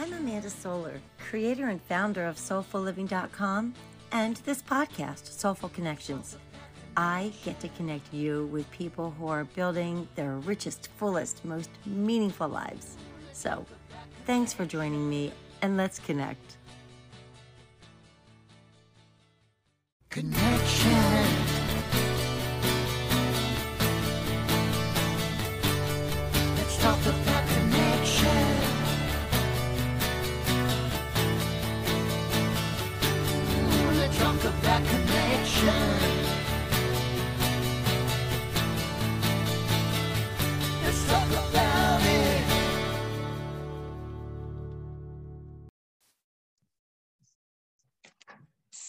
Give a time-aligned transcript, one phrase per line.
[0.00, 3.74] I'm Amanda Solar, creator and founder of SoulfulLiving.com
[4.12, 6.36] and this podcast, Soulful Connections.
[6.96, 12.46] I get to connect you with people who are building their richest, fullest, most meaningful
[12.46, 12.96] lives.
[13.32, 13.66] So,
[14.24, 15.32] thanks for joining me,
[15.62, 16.58] and let's connect.
[20.10, 20.57] Connection.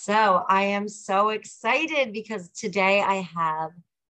[0.10, 3.74] So I am so excited because today I have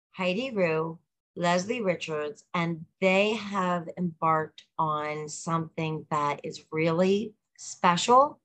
[0.10, 0.98] Heidi Rue,
[1.36, 8.40] Leslie Richards, and they have embarked on something that is really special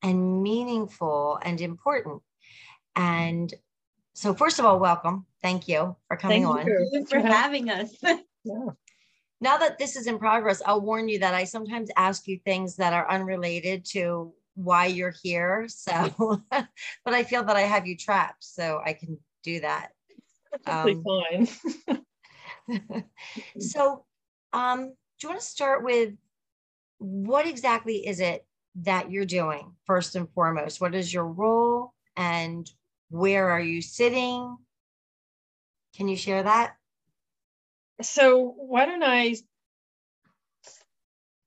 [0.00, 2.22] and meaningful and important.
[2.94, 3.52] And
[4.12, 5.26] so, first of all, welcome.
[5.42, 6.66] Thank you for coming Thank on.
[6.68, 7.96] you for having us.
[8.44, 8.68] yeah.
[9.40, 12.76] Now that this is in progress, I'll warn you that I sometimes ask you things
[12.76, 15.66] that are unrelated to why you're here.
[15.68, 19.90] So, but I feel that I have you trapped, so I can do that.
[20.66, 21.48] Um, fine.
[23.60, 24.04] so,
[24.52, 26.14] um, do you want to start with
[26.98, 28.44] what exactly is it
[28.82, 30.80] that you're doing first and foremost?
[30.80, 32.68] What is your role and
[33.10, 34.56] where are you sitting?
[35.94, 36.74] Can you share that?
[38.02, 39.36] So why don't I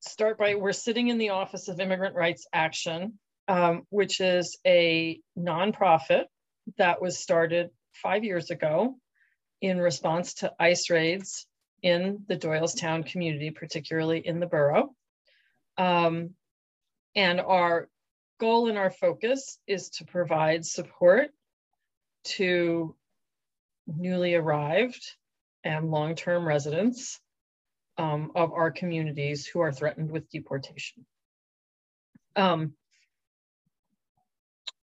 [0.09, 5.19] start by, we're sitting in the Office of Immigrant Rights Action, um, which is a
[5.37, 6.25] nonprofit
[6.77, 8.95] that was started five years ago
[9.61, 11.45] in response to ICE raids
[11.83, 14.89] in the Doylestown community, particularly in the borough.
[15.77, 16.31] Um,
[17.15, 17.87] and our
[18.39, 21.29] goal and our focus is to provide support
[22.23, 22.95] to
[23.87, 25.03] newly arrived
[25.63, 27.19] and long-term residents
[27.99, 31.05] um, of our communities who are threatened with deportation.
[32.35, 32.73] Um,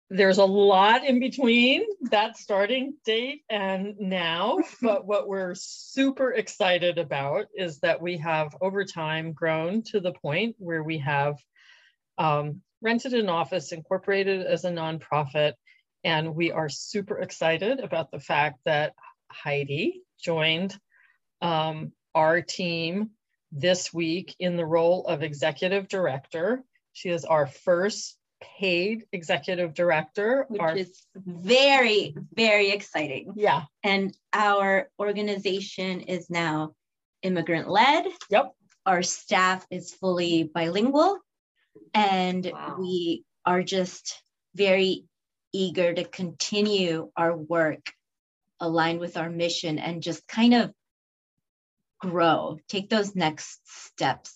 [0.10, 6.98] there's a lot in between that starting date and now, but what we're super excited
[6.98, 11.36] about is that we have over time grown to the point where we have
[12.18, 15.54] um, rented an office, incorporated as a nonprofit,
[16.04, 18.94] and we are super excited about the fact that
[19.30, 20.78] Heidi joined
[21.42, 23.12] um, our team
[23.52, 26.64] this week in the role of executive director.
[26.94, 28.18] She is our first
[28.60, 30.46] paid executive director.
[30.50, 33.34] which Our- is very, very exciting.
[33.36, 36.74] yeah, And our organization is now
[37.22, 38.06] immigrant led.
[38.30, 38.54] Yep.
[38.86, 41.20] Our staff is fully bilingual.
[41.94, 42.78] And Wow.
[42.80, 44.24] we are just
[44.56, 45.06] very
[45.54, 47.92] eager to continue our work
[48.60, 50.74] aligned with our mission and just kind of
[52.02, 54.36] grow, take those next steps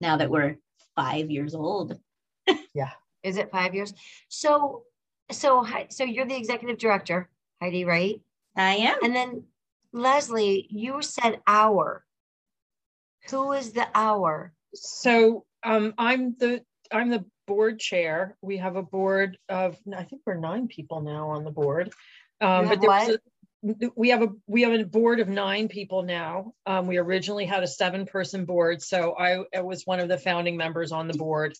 [0.00, 0.56] now that we're
[0.96, 1.98] five years old.
[2.74, 2.90] Yeah.
[3.22, 3.94] Is it five years?
[4.28, 4.82] So,
[5.30, 7.30] so, Hei- so you're the executive director,
[7.62, 8.20] Heidi, right?
[8.56, 8.98] I am.
[9.02, 9.44] And then
[9.92, 12.04] Leslie, you said our.
[13.30, 14.52] Who is the our?
[14.74, 16.62] so um, I'm the
[16.92, 18.36] I'm the board chair.
[18.42, 21.92] We have a board of I think we're nine people now on the board.
[22.40, 23.18] Um, You but have was a,
[23.96, 26.52] we have a we have a board of nine people now.
[26.66, 30.18] Um, we originally had a seven person board, so I, I was one of the
[30.18, 31.54] founding members on the board.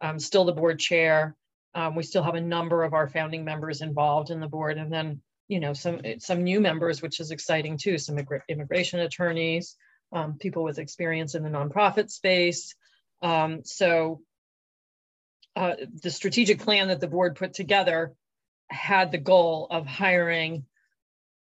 [0.00, 1.36] I'm still the board chair.
[1.74, 4.90] Um, we still have a number of our founding members involved in the board, and
[4.90, 7.98] then you know some some new members, which is exciting too.
[7.98, 8.18] Some
[8.48, 9.76] immigration attorneys,
[10.10, 12.74] um, people with experience in the nonprofit space.
[13.20, 14.22] Um, so
[15.54, 18.14] uh, the strategic plan that the board put together
[18.70, 20.64] had the goal of hiring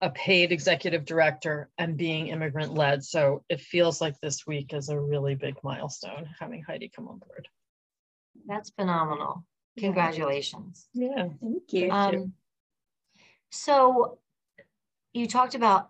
[0.04, 3.02] a paid executive director and being immigrant led.
[3.02, 7.18] So it feels like this week is a really big milestone having Heidi come on
[7.18, 7.48] board.
[8.46, 9.46] That's phenomenal.
[9.78, 10.88] Congratulations.
[10.92, 11.28] Yeah.
[11.40, 11.90] Thank you.
[11.90, 12.34] Um,
[13.50, 14.18] so
[15.14, 15.88] you talked about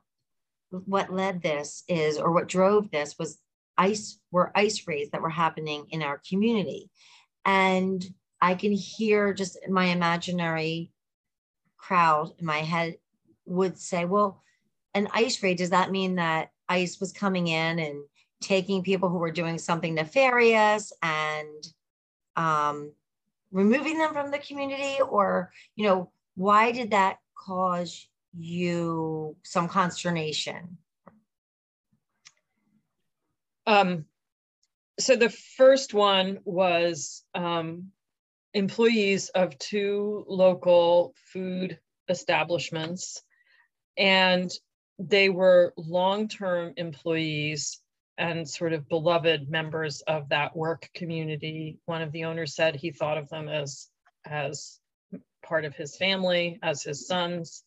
[0.70, 3.38] what led this is, or what drove this was
[3.76, 6.88] ice, were ice raids that were happening in our community.
[7.44, 8.04] And
[8.40, 10.92] I can hear just my imaginary
[11.76, 12.94] crowd in my head
[13.46, 14.42] would say, well,
[14.94, 18.04] an ice raid, does that mean that ICE was coming in and
[18.40, 21.66] taking people who were doing something nefarious and
[22.36, 22.92] um,
[23.50, 25.00] removing them from the community?
[25.00, 28.06] Or, you know, why did that cause
[28.38, 30.78] you some consternation?
[33.66, 34.04] Um,
[34.98, 37.90] so the first one was um,
[38.52, 43.22] employees of two local food establishments,
[43.96, 44.52] and
[44.98, 47.80] they were long-term employees
[48.16, 51.78] and sort of beloved members of that work community.
[51.86, 53.88] One of the owners said he thought of them as
[54.24, 54.78] as
[55.44, 57.64] part of his family, as his sons.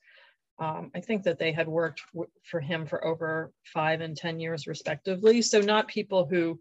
[0.60, 2.02] Um, I think that they had worked
[2.44, 5.42] for him for over five and 10 years, respectively.
[5.44, 6.60] So, not people who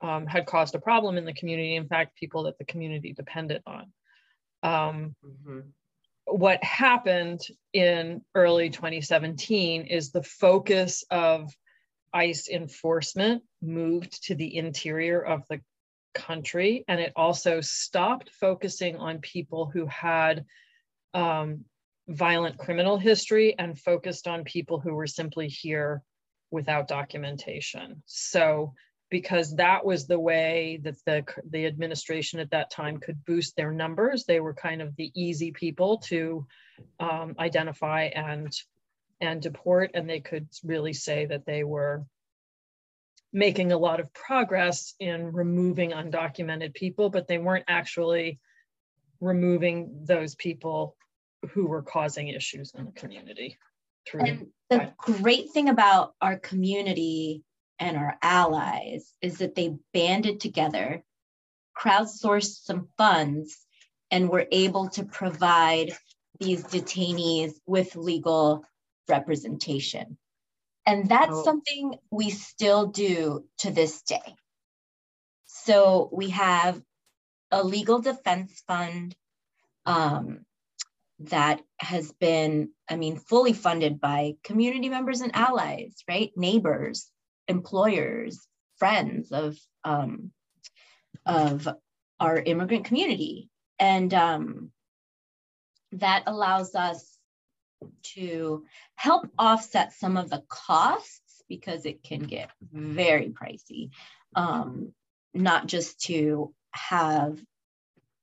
[0.00, 3.62] um, had caused a problem in the community, in fact, people that the community depended
[3.66, 3.92] on.
[4.62, 5.72] Um, Mhm.
[6.30, 7.40] What happened
[7.72, 11.52] in early 2017 is the focus of
[12.12, 15.60] ICE enforcement moved to the interior of the
[16.14, 20.44] country, and it also stopped focusing on people who had
[21.14, 21.64] um,
[22.08, 26.02] violent criminal history and focused on people who were simply here
[26.50, 28.02] without documentation.
[28.06, 28.72] So,
[29.10, 33.72] because that was the way that the the administration at that time could boost their
[33.72, 36.46] numbers, they were kind of the easy people to
[37.00, 38.52] um, identify and
[39.20, 42.04] and deport, and they could really say that they were
[43.32, 48.38] making a lot of progress in removing undocumented people, but they weren't actually
[49.20, 50.96] removing those people
[51.50, 53.58] who were causing issues in the community
[54.06, 57.42] through And the great thing about our community
[57.78, 61.04] and our allies is that they banded together,
[61.76, 63.56] crowdsourced some funds,
[64.10, 65.92] and were able to provide
[66.40, 68.64] these detainees with legal
[69.08, 70.18] representation.
[70.86, 71.44] And that's Oh.
[71.44, 74.36] something we still do to this day.
[75.46, 76.80] So we have
[77.50, 79.14] a legal defense fund
[79.86, 80.44] um,
[81.20, 86.30] that has been, I mean, fully funded by community members and allies, right?
[86.36, 87.10] Neighbors,
[87.48, 88.46] employers,
[88.76, 90.30] friends of um,
[91.26, 91.68] of
[92.20, 93.48] our immigrant community,
[93.78, 94.70] and um,
[95.92, 97.18] that allows us
[98.02, 98.64] to
[98.96, 103.90] help offset some of the costs because it can get very pricey.
[104.34, 104.92] Um,
[105.34, 107.38] not just to have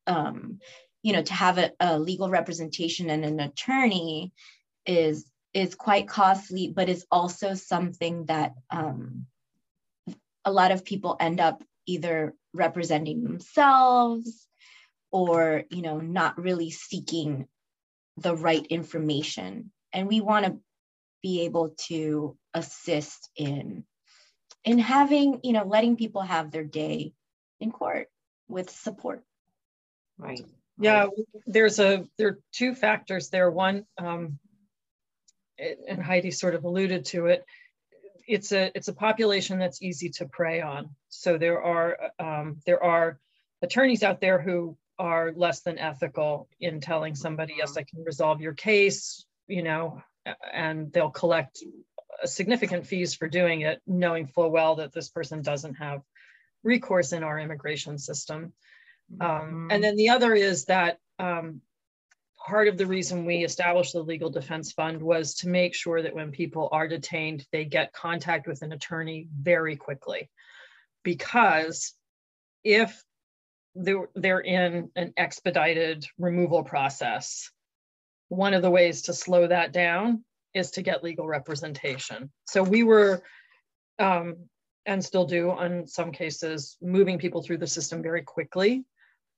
[0.08, 0.60] um,
[1.04, 4.34] you know to have a, a legal representation and an attorney
[4.86, 5.26] is
[5.56, 9.26] is quite costly but is also something that um,
[10.44, 14.48] a lot of people end up either representing themselves
[15.12, 17.48] or you know not really seeking
[18.18, 20.60] the right information and we want to
[21.24, 23.84] be able to assist in
[24.66, 27.14] in having you know letting people have their day
[27.60, 28.08] in court
[28.48, 29.24] with support
[30.18, 30.46] Right.
[30.78, 31.08] Yeah,
[31.46, 33.50] there's a there are two factors there.
[33.50, 34.45] One, um, it-
[35.60, 37.46] and Heidi sort of alluded to it.
[38.28, 40.90] It's a it's a population that's easy to prey on.
[41.10, 43.20] So there are um, there are
[43.62, 48.42] attorneys out there who are less than ethical in telling somebody, yes, I can resolve
[48.42, 50.02] your case, you know,
[50.54, 51.60] and they'll collect
[52.24, 56.02] significant fees for doing it, knowing full well that this person doesn't have
[56.64, 58.54] recourse in our immigration system.
[59.20, 61.62] Um, and then the other is that um,
[62.46, 66.14] part of the reason we established the Legal Defense Fund was to make sure that
[66.14, 70.30] when people are detained, they get contact with an attorney very quickly.
[71.04, 71.94] Because
[72.64, 73.04] if
[73.74, 77.50] they're, they're in an expedited removal process,
[78.30, 80.24] one of the ways to slow that down
[80.54, 82.32] is to get legal representation.
[82.46, 83.24] So we were
[83.98, 84.36] um,
[84.86, 88.86] and still do on some cases, moving people through the system very quickly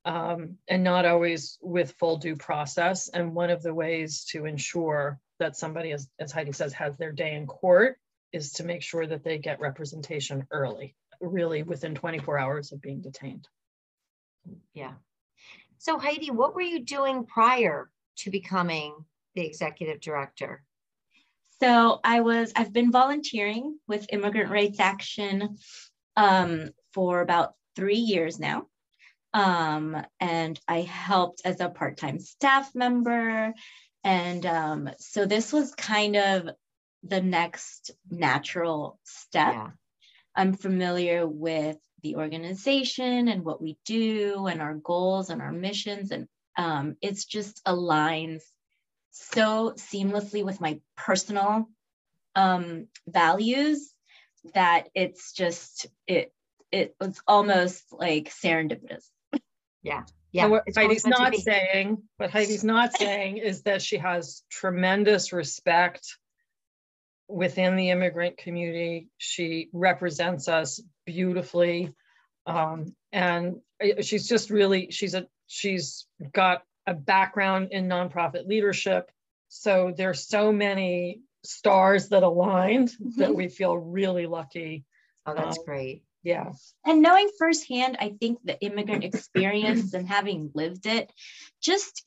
[0.08, 3.10] um, and not always with full due process.
[3.10, 7.12] And one of the ways to ensure that somebody, as, as Heidi says, has their
[7.12, 7.98] day in court
[8.32, 13.02] is to make sure that they get representation early, really within 24 hours of being
[13.02, 13.50] detained.
[14.74, 14.94] Yeah.
[15.78, 18.96] So Heidi, what were you doing prior to becoming
[19.36, 20.64] the executive director?
[21.60, 25.58] So I was, I've been volunteering with Immigrant Rights Action
[26.16, 28.68] um, for about three years now.
[29.34, 33.54] Um, and I helped as a part-time staff member.
[34.04, 36.50] And um, so this was kind of
[37.04, 39.54] the next natural step.
[39.54, 39.70] Yeah.
[40.36, 46.12] I'm familiar with the organization and what we do and our goals and our missions.
[46.12, 48.44] And um, it's just aligns
[49.12, 51.70] so seamlessly with my personal
[52.36, 53.92] um, values
[54.54, 56.32] that it's just it
[56.72, 59.06] it was almost like serendipitous.
[59.84, 60.04] Yeah.
[60.44, 65.32] and what it's Heidi's not saying, what Heidi's not saying is that she has tremendous
[65.34, 66.18] respect
[67.28, 69.10] within the immigrant community.
[69.18, 71.94] She represents us beautifully.
[72.46, 73.58] Um, and
[74.02, 79.12] she's just really, she's a, she's got a background in nonprofit leadership.
[79.50, 84.86] So there's so many stars that aligned that we feel really lucky.
[85.26, 86.04] Oh, that's Um, great.
[86.28, 86.52] Yeah.
[86.86, 91.10] And knowing firsthand, I think the immigrant experience and having lived it
[91.62, 92.06] just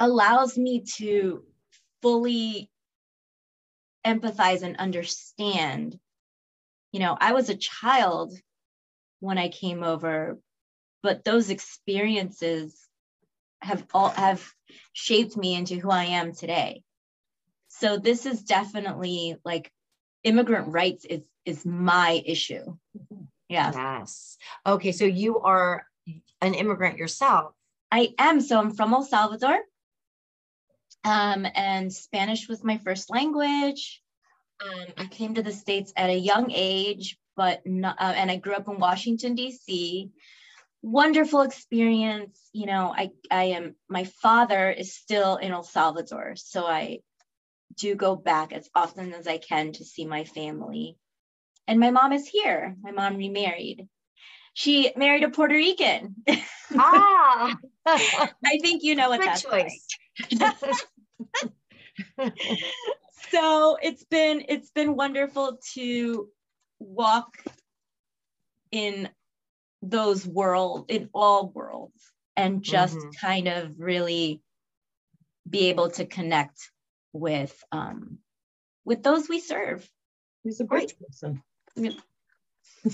[0.00, 1.44] allows me to
[2.02, 2.68] fully
[4.04, 6.00] empathize and understand.
[6.90, 8.32] You know, I was a child
[9.20, 10.36] when I came over,
[11.00, 12.76] but those experiences
[13.62, 14.44] have all have
[14.94, 16.82] shaped me into who I am today.
[17.68, 19.70] So this is definitely like
[20.24, 22.76] immigrant rights is is my issue.
[23.48, 23.72] Yeah.
[23.72, 24.36] Yes.
[24.66, 24.92] Okay.
[24.92, 25.86] So you are
[26.42, 27.54] an immigrant yourself.
[27.90, 28.40] I am.
[28.40, 29.58] So I'm from El Salvador.
[31.04, 34.02] Um, and Spanish was my first language.
[34.60, 38.36] Um, I came to the States at a young age, but not, uh, and I
[38.36, 40.10] grew up in Washington, D.C.
[40.82, 42.40] Wonderful experience.
[42.52, 46.34] You know, I, I am, my father is still in El Salvador.
[46.34, 47.00] So I
[47.76, 50.96] do go back as often as I can to see my family.
[51.68, 52.76] And my mom is here.
[52.80, 53.88] My mom remarried.
[54.54, 56.24] She married a Puerto Rican.
[56.78, 59.86] Ah, I think you know what good that's choice.
[60.30, 60.72] like.
[63.30, 66.28] So it's been it's been wonderful to
[66.78, 67.36] walk
[68.70, 69.08] in
[69.82, 73.12] those world in all worlds and just Mhm.
[73.20, 74.42] kind of really
[75.48, 76.70] be able to connect
[77.12, 78.18] with um
[78.84, 79.88] with those we serve.
[80.44, 81.42] He's a great person.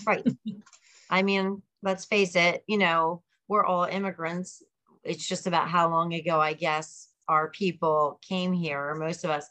[0.07, 0.27] Right.
[1.11, 4.63] I mean, let's face it, you know, we're all immigrants.
[5.05, 9.31] It's just about how long ago, I guess, our people came here, or most of
[9.31, 9.47] us.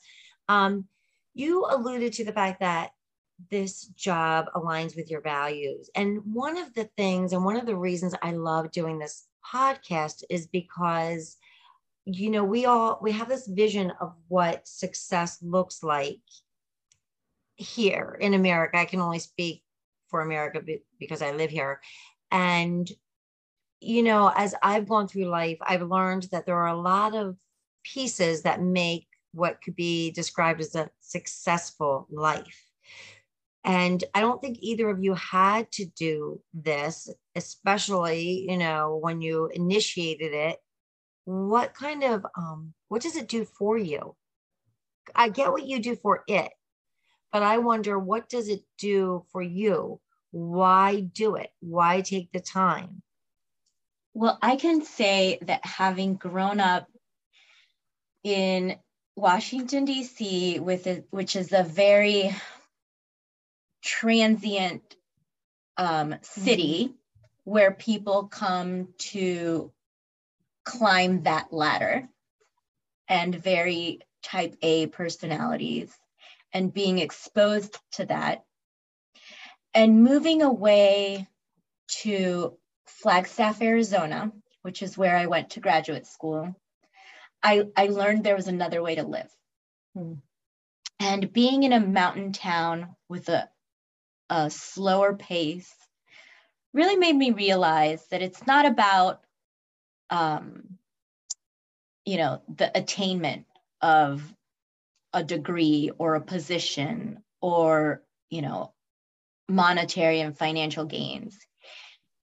[0.49, 0.85] Um,
[1.33, 2.91] you alluded to the fact that
[3.49, 5.89] this job aligns with your values.
[5.95, 10.23] And one of the things, and one of the reasons I love doing this podcast
[10.29, 11.37] is because,
[12.05, 16.19] you know, we all we have this vision of what success looks like
[17.61, 18.77] here in America.
[18.77, 19.63] I can only speak
[20.09, 20.61] for America
[20.99, 21.79] because I live here.
[22.31, 22.89] And,
[23.79, 27.37] you know, as I've gone through life, I've learned that there are a lot of
[27.83, 32.65] pieces that make what could be described as a successful life.
[33.63, 39.21] And I don't think either of you had to do this, especially, you know, when
[39.21, 40.57] you initiated it.
[41.25, 44.15] What kind of, um, what does it do for you?
[45.15, 46.51] I get what you do for it,
[47.31, 49.99] but I wonder what does it do for you?
[50.31, 51.51] Why do it?
[51.59, 53.01] Why take the time?
[54.13, 56.87] Well, I can say that having grown up
[58.23, 58.77] in
[59.15, 60.59] Washington D.C.
[60.59, 62.35] with it, which is a very
[63.81, 64.95] transient
[65.77, 66.93] um, city
[67.43, 69.71] where people come to
[70.63, 72.07] climb that ladder,
[73.07, 75.93] and very type A personalities,
[76.53, 78.43] and being exposed to that,
[79.73, 81.27] and moving away
[82.01, 84.31] to Flagstaff, Arizona,
[84.61, 86.55] which is where I went to graduate school,
[87.41, 89.31] I, I learned there was another way to live.
[89.95, 90.13] Hmm.
[90.99, 93.49] And being in a mountain town with a,
[94.29, 95.73] a slower pace
[96.73, 99.21] really made me realize that it's not about,
[100.09, 100.77] um,
[102.05, 103.45] you know, the attainment
[103.81, 104.21] of
[105.13, 108.73] a degree or a position or, you know,
[109.49, 111.37] monetary and financial gains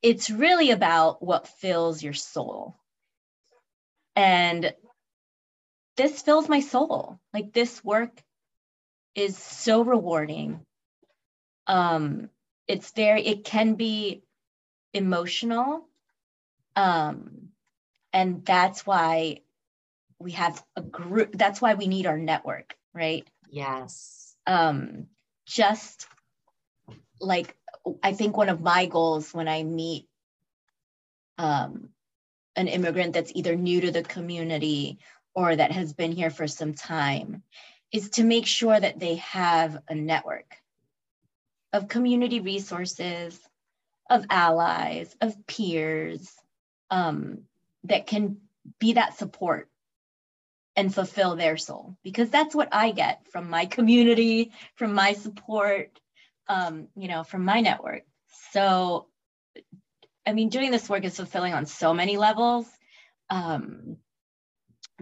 [0.03, 2.77] it's really about what fills your soul.
[4.15, 4.73] And
[5.97, 7.19] this fills my soul.
[7.33, 8.23] Like this work
[9.15, 10.61] is so rewarding.
[11.67, 12.31] Um,
[12.69, 14.23] it's very, it can be
[14.95, 15.87] emotional.
[16.77, 17.49] Um,
[18.13, 19.41] and that's why
[20.19, 23.27] we have a group, that's why we need our network, right?
[23.51, 24.35] Yes.
[24.49, 25.07] um,
[25.47, 26.07] just
[27.21, 27.55] like
[28.03, 30.07] I think one of my goals when I meet
[31.37, 31.91] um,
[32.57, 34.99] an immigrant that's either new to the community
[35.35, 37.43] or that has been here for some time
[37.93, 40.57] is to make sure that they have a network
[41.73, 43.39] of community resources,
[44.11, 46.33] of allies, of peers
[46.91, 47.43] um,
[47.85, 48.39] that can
[48.79, 49.69] be that support
[50.79, 55.99] and fulfill their soul because that's what I get from my community, from my support,
[56.49, 58.03] um, you know, from my network.
[58.53, 59.09] So,
[60.25, 62.65] I mean, doing this work is fulfilling on so many levels.
[63.29, 63.97] Um,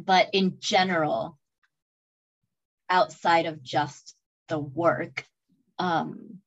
[0.03, 1.37] but in general,
[2.89, 4.17] outside of just
[4.49, 5.27] the work,
[5.79, 6.39] um,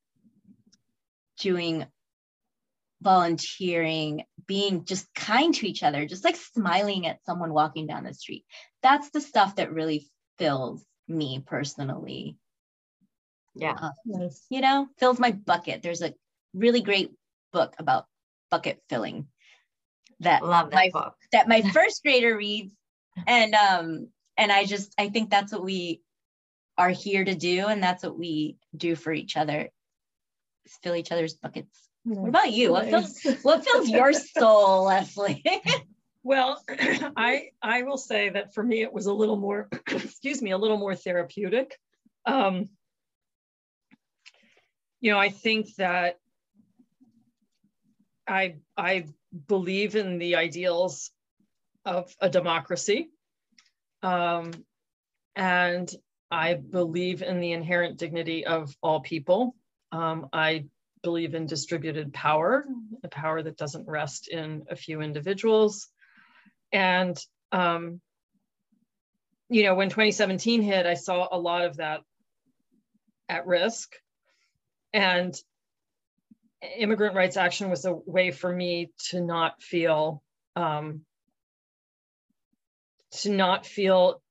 [1.39, 1.85] doing
[3.01, 8.13] volunteering, being just kind to each other, just like smiling at someone walking down the
[8.13, 8.45] street.
[8.83, 12.37] That's the stuff that really fills me personally.
[13.55, 13.89] Yeah.
[14.05, 14.45] Nice.
[14.49, 15.81] you know, fills my bucket.
[15.81, 16.13] There's a
[16.53, 17.11] really great
[17.51, 18.05] book about
[18.49, 19.27] bucket filling
[20.19, 21.15] that Love that my book.
[21.31, 22.73] that my first grader reads
[23.27, 26.01] and um and i just i think that's what we
[26.77, 29.69] are here to do and that's what we do for each other
[30.83, 35.43] fill each other's buckets what about you what fills what fills your soul leslie
[36.23, 36.61] Well,
[37.15, 40.57] I I will say that for me it was a little more, excuse me, a
[40.57, 41.77] little more therapeutic.
[42.25, 42.69] Um,
[45.01, 46.19] you know, I think that
[48.27, 49.05] I I
[49.47, 51.11] believe in the ideals
[51.85, 53.09] of a democracy,
[54.03, 54.51] um,
[55.35, 55.89] and
[56.29, 59.55] I believe in the inherent dignity of all people.
[59.91, 60.65] Um, I
[61.03, 62.65] believe in distributed power,
[63.03, 65.87] a power that doesn't rest in a few individuals.
[66.71, 67.17] And,
[67.51, 68.01] um,
[69.49, 72.01] you know, when 2017 hit, I saw a lot of that
[73.27, 73.93] at risk.
[74.93, 75.35] And
[76.77, 80.21] immigrant rights action was a way for me to not feel,
[80.55, 81.01] um,
[83.11, 84.21] to not feel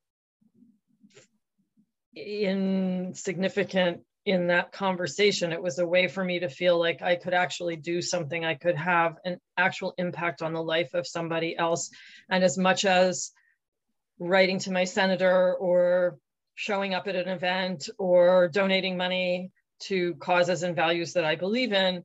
[2.15, 5.53] insignificant in that conversation.
[5.53, 8.57] It was a way for me to feel like I could actually do something, I
[8.57, 11.91] could have an actual impact on the life of somebody else.
[12.29, 13.33] And as much as
[14.19, 16.19] writing to my senator or
[16.57, 21.73] showing up at an event or donating money to causes and values that I believe
[21.73, 22.05] in,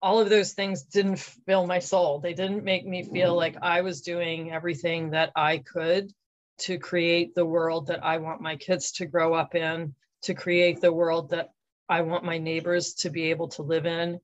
[0.00, 2.20] all of those things didn't fill my soul.
[2.20, 6.12] They didn't make me feel like I was doing everything that I could
[6.58, 10.80] to create the world that I want my kids to grow up in, to create
[10.80, 11.50] the world that
[11.88, 14.20] I want my neighbors to be able to live in.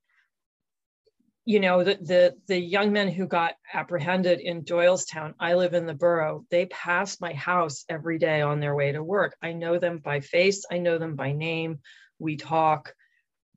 [1.44, 5.86] You know, the, the, the young men who got apprehended in Doylestown, I live in
[5.86, 9.36] the borough, they pass my house every day on their way to work.
[9.40, 11.78] I know them by face, I know them by name.
[12.18, 12.94] We talk.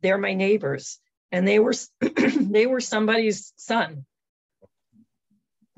[0.02, 1.00] They're my neighbors.
[1.32, 4.06] And they were they were somebody's son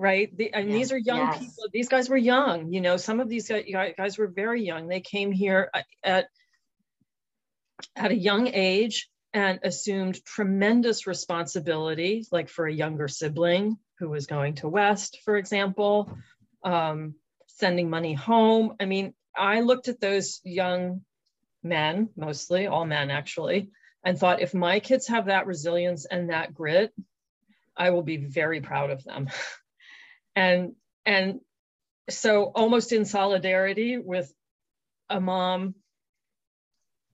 [0.02, 0.36] right?
[0.36, 0.76] The, and Yeah.
[0.76, 1.40] these are young Yes.
[1.40, 1.64] people.
[1.72, 2.74] These guys were young.
[2.74, 4.88] You know, some of these guys, guys were very young.
[4.88, 6.28] They came here uh, at-
[7.96, 14.26] at a young age and assumed tremendous responsibility, like for a younger sibling who was
[14.26, 16.18] going to West, for example,
[16.64, 17.16] um,
[17.48, 18.76] sending money home.
[18.80, 21.02] I mean, I looked at those young
[21.64, 23.70] men, mostly all men actually,
[24.04, 26.92] and thought if my kids have that resilience and that grit,
[27.78, 29.30] I will be very proud of them.
[30.36, 30.74] and
[31.06, 31.40] and
[32.10, 34.32] so almost in solidarity with
[35.10, 35.76] a mom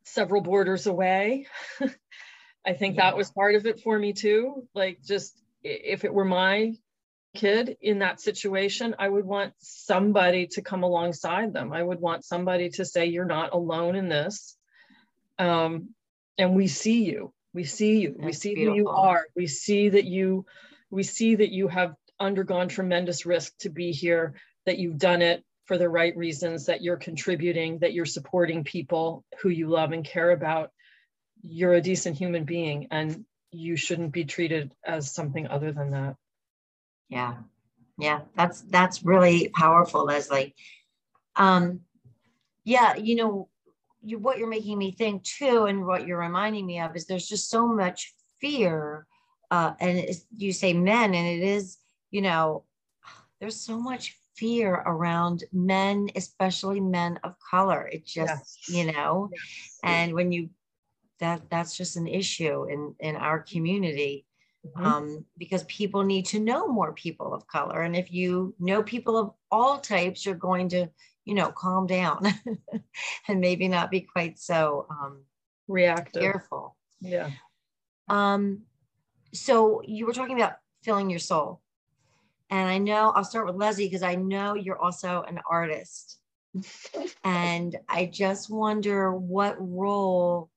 [0.07, 1.47] several borders away.
[2.65, 3.09] I think Yeah.
[3.11, 4.67] that was part of it for me too.
[4.73, 6.73] Like just if it were my
[7.35, 11.71] kid in that situation i would want somebody to come alongside them.
[11.71, 14.57] I would want somebody to say you're not alone in this.
[15.37, 15.89] Um,
[16.37, 17.33] and we see you.
[17.53, 18.15] We see you.
[18.17, 19.27] We That's see who you are.
[19.35, 20.45] We see that you
[20.89, 25.43] we see that you have undergone tremendous risk to be here that you've done it
[25.67, 30.05] for the right reasons that you're contributing that you're supporting people who you love and
[30.05, 30.71] care about
[31.41, 36.15] you're a decent human being and you shouldn't be treated as something other than that
[37.09, 37.35] Yeah.
[37.99, 38.21] Yeah.
[38.35, 40.55] That's that's really powerful, Leslie.
[41.35, 41.81] Um
[42.63, 43.49] yeah, you know,
[44.03, 47.27] you what you're making me think too, and what you're reminding me of is there's
[47.27, 49.07] just so much fear.
[49.49, 51.77] Uh, and you say men, and it is,
[52.11, 52.65] you know,
[53.39, 57.87] there's so much fear around men, especially men of color.
[57.91, 58.59] It just, Yes.
[58.69, 59.29] you know,
[59.83, 60.49] and when you
[61.19, 64.25] that that's just an issue in in our community
[64.65, 64.85] Mhm.
[64.85, 67.81] um, because people need to know more people of color.
[67.81, 70.89] And if you know people of all types, you're going to,
[71.25, 72.21] you know, calm down
[73.27, 75.23] and maybe not be quite so um,
[75.67, 76.75] reactive fearful.
[77.01, 77.31] yeah
[78.07, 78.61] Um,
[79.33, 81.61] so you were talking about filling your soul.
[82.49, 86.19] And I know I'll start with Leslie because I know you're also an artist.
[87.23, 90.49] and I just wonder what role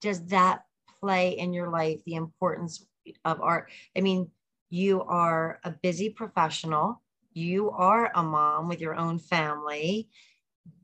[0.00, 0.62] does that
[1.00, 2.86] play in your life, the importance
[3.24, 3.70] of art?
[3.96, 4.30] I mean,
[4.70, 10.08] you are a busy professional, you are a mom with your own family.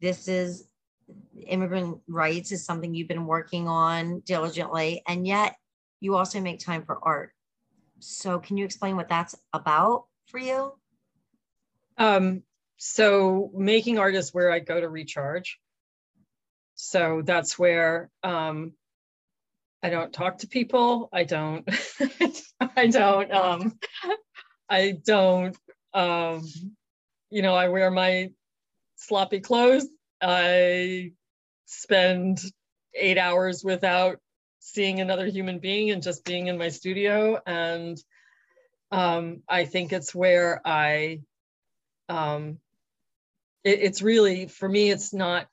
[0.00, 0.68] This is
[1.46, 5.56] immigrant rights is something you've been working on diligently, and yet
[6.00, 7.32] you also make time for art.
[8.00, 10.72] So, can you explain what that's about for you?
[11.98, 12.42] Um,
[12.78, 15.60] so making art is where I go to recharge.
[16.74, 18.72] So that's where um,
[19.82, 21.08] I don't talk to people.
[21.12, 21.68] I don't,
[22.76, 23.78] I don't, um,
[24.68, 25.56] I don't,
[25.94, 26.42] um,
[27.30, 28.30] you know, I wear my
[28.96, 29.86] sloppy clothes.
[30.20, 31.12] I
[31.66, 32.40] spend
[32.94, 34.18] eight hours without
[34.60, 37.38] seeing another human being and just being in my studio.
[37.46, 37.98] And
[38.92, 41.20] um, I think it's where I,
[42.08, 42.58] um,
[43.64, 45.48] it, it's really, for me, it's not,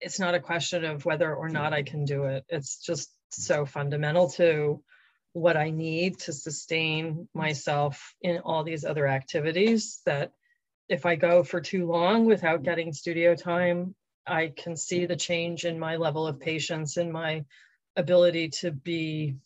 [0.00, 2.44] it's not a question of whether or not I can do it.
[2.48, 4.82] It's just so fundamental to
[5.34, 10.32] what I need to sustain myself in all these other activities that
[10.88, 13.94] if I go for too long without getting studio time,
[14.26, 17.44] I can see the change in my level of patience and my
[17.96, 19.36] ability to be.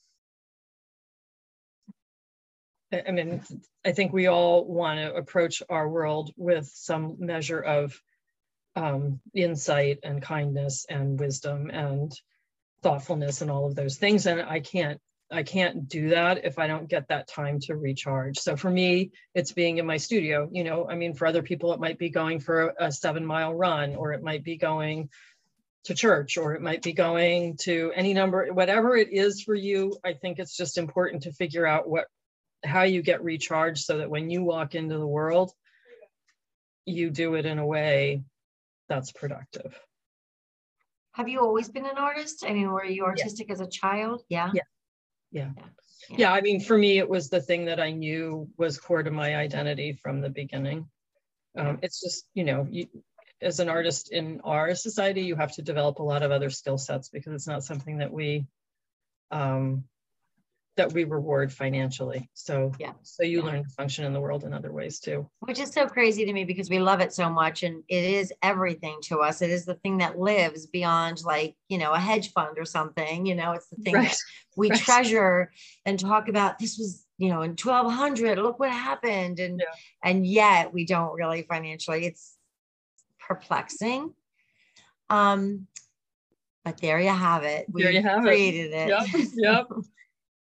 [2.92, 3.42] I mean,
[3.84, 8.00] I think we all want to approach our world with some measure of
[8.76, 12.12] um, insight and kindness and wisdom and
[12.82, 14.26] thoughtfulness and all of those things.
[14.26, 18.38] And I can't I can't do that if I don't get that time to recharge.
[18.38, 20.48] So for me, it's being in my studio.
[20.50, 23.54] You know, I mean, for other people, it might be going for a seven mile
[23.54, 25.10] run, or it might be going
[25.84, 29.98] to church, or it might be going to any number, whatever it is for you.
[30.02, 32.06] I think it's just important to figure out what,
[32.64, 35.52] how you get recharged so that when you walk into the world,
[36.84, 38.22] you do it in a way
[38.88, 39.78] that's productive.
[41.12, 42.44] Have you always been an artist?
[42.46, 44.22] I mean, were you artistic as a child?
[44.28, 44.50] Yeah.
[44.54, 44.62] Yeah.
[45.30, 45.50] Yeah.
[46.10, 46.32] Yeah.
[46.32, 49.36] I mean, for me, it was the thing that I knew was core to my
[49.36, 50.88] identity from the beginning.
[51.56, 52.86] Um, it's just, you know, you,
[53.42, 56.78] as an artist in our society, you have to develop a lot of other skill
[56.78, 58.46] sets because it's not something that we
[59.30, 59.84] um,
[60.78, 62.30] that we reward financially.
[62.34, 62.92] So Yeah.
[63.02, 63.44] so you Yeah.
[63.44, 65.28] learn to function in the world in other ways too.
[65.40, 68.32] Which is so crazy to me because we love it so much and it is
[68.42, 69.42] everything to us.
[69.42, 73.26] It is the thing that lives beyond like, you know, a hedge fund or something,
[73.26, 74.08] you know, it's the thing Right.
[74.08, 74.16] that
[74.56, 74.80] we right.
[74.80, 75.50] treasure
[75.84, 79.40] and talk about this was, you know, in 1200, look what happened.
[79.40, 79.74] And, Yeah.
[80.10, 82.36] and yet we don't really financially, it's
[83.18, 84.14] perplexing.
[85.10, 85.66] Um,
[86.64, 87.66] but there you have it.
[87.72, 88.28] We There you have it.
[88.28, 88.88] created it.
[88.88, 89.66] Yep, yep.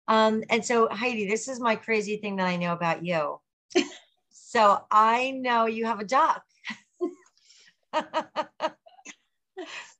[0.07, 3.39] Um, and so Heidi, this is my crazy thing that I know about you.
[4.29, 6.43] so I know you have a duck.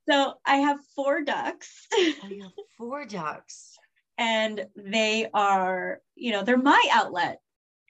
[0.08, 3.76] So I have four ducks you have four ducks.
[4.18, 7.40] and they are, you know, they're my outlet.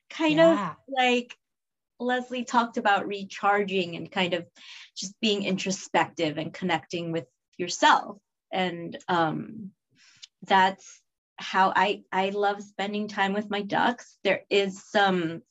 [0.08, 1.36] Kind of like
[2.00, 4.46] Leslie talked about recharging and kind of
[4.96, 7.26] just being introspective and connecting with
[7.58, 8.18] yourself.
[8.52, 9.72] And um,
[10.42, 11.00] that's
[11.38, 14.16] how I I love spending time with my ducks.
[14.24, 15.42] There is some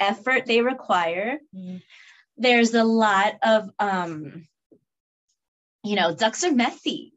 [0.00, 1.38] effort they require.
[1.54, 1.82] Mhm.
[2.36, 4.46] There's a lot of um,
[5.82, 7.14] you know, ducks are messy.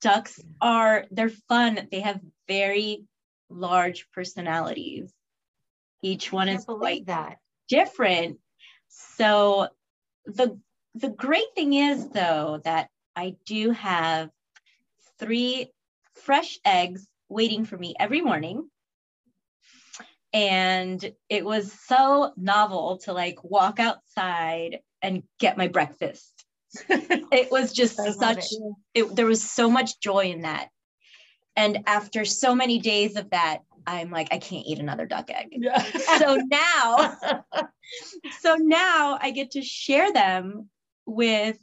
[0.00, 1.88] Ducks are they're fun.
[1.90, 3.04] They have very
[3.48, 5.12] large personalities.
[6.02, 7.38] Each one is quite that.
[7.68, 8.38] different.
[8.88, 9.68] So
[10.26, 10.60] the
[10.94, 14.30] the great thing is though that I do have
[15.18, 15.72] three
[16.14, 18.68] fresh eggs waiting for me every morning.
[20.32, 26.32] And it was so novel to like walk outside and get my breakfast.
[26.88, 28.46] it was just such
[28.94, 30.68] it, there was so much joy in that.
[31.56, 35.48] And after so many days of that, I'm like, I can't eat another duck egg.
[35.52, 35.82] Yeah.
[36.18, 37.18] So now,
[38.40, 40.68] so now I get to share them
[41.06, 41.58] with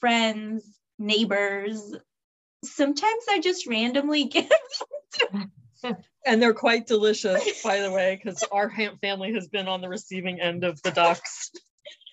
[0.00, 0.64] friends,
[0.98, 1.94] neighbors.
[2.64, 4.50] Sometimes I just randomly give.
[6.26, 9.88] and they're quite delicious, by the way, because our ham- family has been on the
[9.88, 11.50] receiving end of the ducks.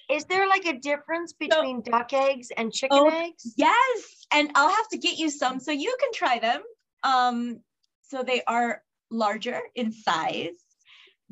[0.09, 3.53] Is there like a difference between duck eggs and chicken Oh, eggs?
[3.55, 6.61] Yes, and I'll have to get you some so you can try them.
[7.03, 7.59] Um,
[8.03, 10.49] so they are larger in size.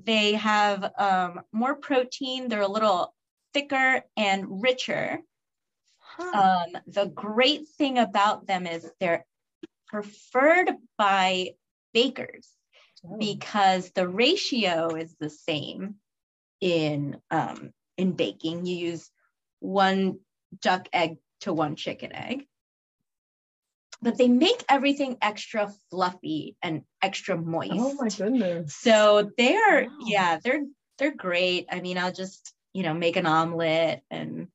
[0.04, 2.48] They have um, more protein.
[2.48, 3.14] They're a little
[3.54, 5.20] thicker and richer.
[6.00, 6.66] Huh.
[6.66, 9.26] Um, the great thing about them is they're
[9.88, 11.52] preferred by
[11.94, 12.48] bakers
[13.18, 15.96] because the ratio is the same
[16.60, 18.66] in um, in baking.
[18.66, 19.10] You use
[19.60, 20.20] one
[20.62, 22.48] duck egg to one chicken egg.
[24.04, 27.72] But they make everything extra fluffy and extra moist.
[27.72, 28.76] Oh my goodness.
[28.76, 29.98] So they're Wow.
[30.08, 30.64] yeah, they're
[30.98, 31.68] they're great.
[31.72, 34.48] I mean, I'll just, you know, make an omelet and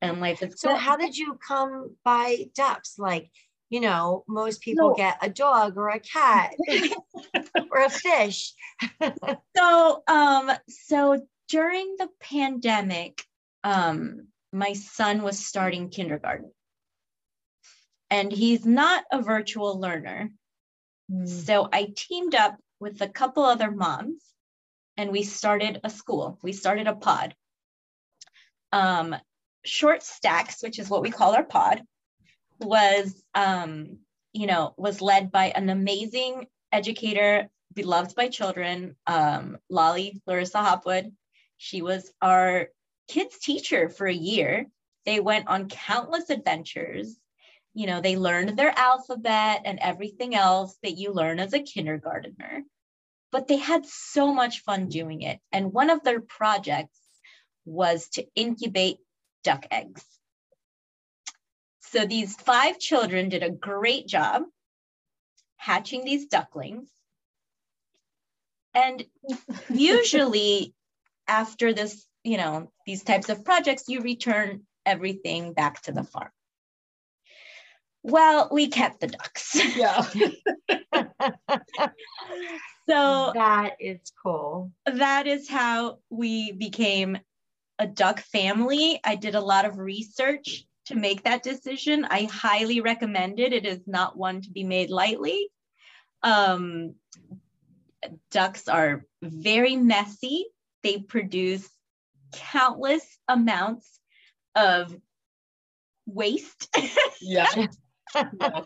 [0.00, 0.78] and life is So good.
[0.78, 2.98] how did you come by ducks?
[2.98, 3.30] Like,
[3.74, 4.94] you know, most people No.
[4.94, 6.54] get a dog or a cat
[7.72, 8.54] or a fish.
[9.56, 13.24] so um so during the pandemic
[13.64, 16.52] um my son was starting kindergarten
[18.10, 20.30] and he's not a virtual learner.
[21.10, 21.26] Mm.
[21.28, 24.22] So I teamed up with a couple other moms
[24.96, 26.38] and we started a school.
[26.44, 27.34] We started a pod.
[28.70, 29.16] Um,
[29.64, 31.82] Short Stacks, which is what we call our pod,
[32.60, 33.98] was um,
[34.34, 41.12] you know, was led by an amazing educator, beloved by children, um, Lolly Larissa Hopwood.
[41.56, 42.68] She was our
[43.08, 44.66] kids teacher for a year.
[45.06, 47.16] They went on countless adventures.
[47.74, 52.64] You know, they learned their alphabet and everything else that you learn as a kindergartner.
[53.30, 55.38] But they had so much fun doing it.
[55.52, 56.98] And one of their projects
[57.64, 58.98] was to incubate
[59.44, 60.04] duck eggs.
[61.94, 64.42] So these five children did a great job
[65.56, 66.90] hatching these ducklings.
[68.74, 69.04] And
[69.72, 70.74] usually
[71.28, 76.32] after this, you know, these types of projects, you return everything back to the farm.
[78.02, 79.54] Well, we kept the ducks.
[79.76, 80.02] Yeah.
[82.88, 84.72] so that is cool.
[84.84, 87.18] that is how we became
[87.78, 88.98] a duck family.
[89.04, 92.04] I did a lot of research to make that decision.
[92.04, 93.52] I highly recommend it.
[93.52, 95.48] It is not one to be made lightly.
[96.22, 96.94] Um,
[98.30, 100.46] ducks are very messy.
[100.82, 101.68] They produce
[102.32, 104.00] countless amounts
[104.54, 104.94] of
[106.06, 106.74] waste.
[107.20, 107.46] Yeah.
[108.14, 108.60] yeah.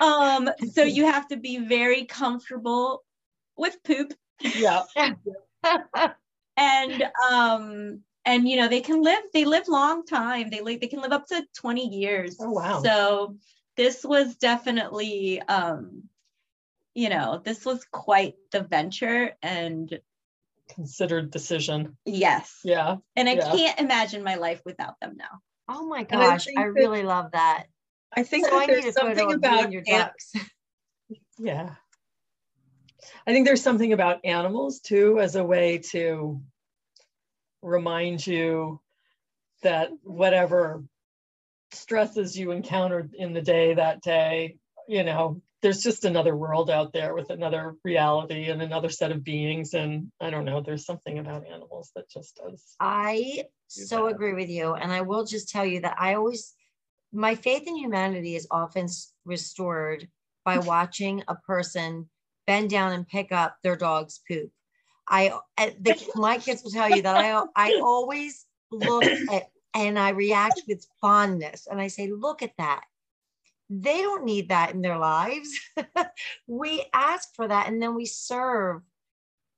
[0.00, 3.04] um, so you have to be very comfortable
[3.56, 4.12] with poop.
[4.40, 4.82] Yeah.
[6.56, 10.88] and um and you know they can live they live long time they live they
[10.88, 12.82] can live up to 20 years Oh, wow.
[12.82, 13.36] so
[13.76, 16.02] this was definitely um
[16.94, 19.98] you know this was quite the venture and
[20.68, 21.96] Considered decision.
[22.04, 22.96] yes Yeah.
[23.14, 23.52] and i Yeah.
[23.52, 26.74] can't imagine my life without them now Oh my And I gosh, think I that-
[26.74, 27.64] really love that.
[28.16, 30.32] I think So that I need there's photo something about your an- ducks.
[31.38, 31.74] Yeah.
[33.26, 36.40] I think there's something about animals too as a way to
[37.62, 38.80] remind you
[39.62, 40.84] that whatever
[41.72, 44.56] stresses you encountered in the day that day,
[44.88, 49.24] you know, there's just another world out there with another reality and another set of
[49.24, 49.74] beings.
[49.74, 52.76] And I don't know, there's something about animals that just does.
[52.78, 54.14] I do so that.
[54.14, 54.74] agree with you.
[54.74, 56.54] And I will just tell you that I always,
[57.12, 58.86] my faith in humanity is often
[59.24, 60.08] restored
[60.44, 62.08] by watching a person
[62.46, 64.50] bend down and pick up their dog's poop.
[65.08, 70.10] I, the, my kids will tell you that I, I always look at and I
[70.10, 72.82] react with fondness and I say, look at that.
[73.68, 75.50] They don't need that in their lives.
[76.46, 78.82] we ask for that and then we serve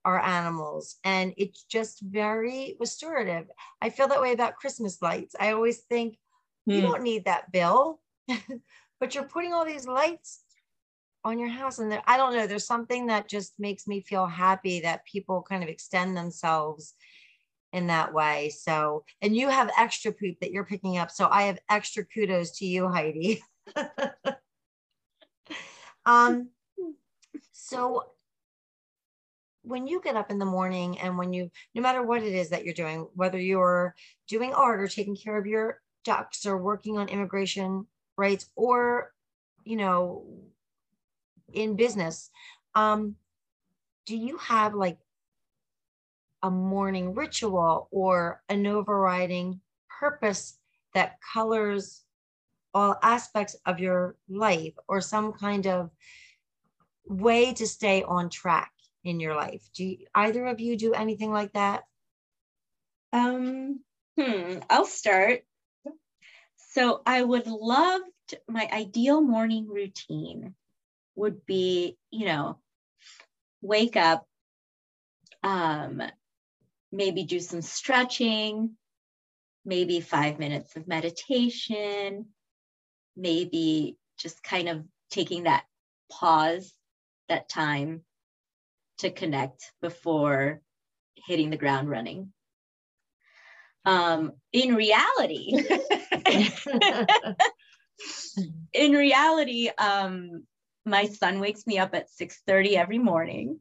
[0.04, 3.46] our animals and it's just very restorative.
[3.80, 5.37] I feel that way about Christmas lights.
[5.38, 6.18] I always think
[6.66, 6.87] you Hmm.
[6.88, 8.00] don't need that bill,
[9.00, 10.40] but you're putting all these lights
[11.24, 14.26] on your house and there, I don't know, there's something that just makes me feel
[14.26, 16.94] happy that people kind of extend themselves
[17.72, 18.50] in that way.
[18.50, 21.11] So, and you have extra poop that you're picking up.
[21.11, 23.42] So I have extra kudos to you, Heidi.
[26.07, 26.48] um,
[27.52, 28.04] so
[29.62, 32.48] when you get up in the morning and when you, no matter what it is
[32.50, 33.94] that you're doing, whether you're
[34.28, 39.12] doing art or taking care of your ducks or working on immigration rights or,
[39.64, 40.24] you know,
[41.52, 42.30] in business,
[42.74, 43.16] um,
[44.06, 44.98] do you have like
[46.42, 49.61] a morning ritual or an overriding
[50.00, 50.58] purpose
[50.94, 52.02] that colors
[52.74, 55.90] all aspects of your life or some kind of
[57.06, 58.72] way to stay on track
[59.04, 59.68] in your life?
[59.74, 61.84] Do you, either of you do anything like that?
[63.12, 63.80] Um,
[64.18, 65.42] hmm, I'll start.
[66.72, 70.54] So I would love to, my ideal morning routine
[71.18, 72.59] would be, you know,
[73.61, 74.24] wake up,
[75.42, 76.00] um,
[76.92, 78.76] maybe do some stretching,
[79.64, 82.26] maybe five minutes of meditation,
[83.16, 85.64] maybe just kind of taking that
[86.11, 86.72] pause,
[87.28, 88.02] that time
[88.98, 90.61] to connect before
[91.26, 92.33] hitting the ground running.
[93.85, 95.64] Um, in reality,
[98.72, 100.44] in reality, um,
[100.88, 103.61] my son wakes me up at 6:30 every morning,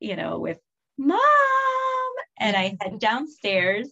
[0.00, 0.60] you know, with
[0.98, 1.20] mom,
[2.38, 3.90] and I head downstairs.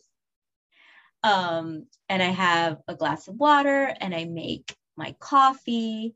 [1.22, 6.14] Um, and I have a glass of water and I make my coffee.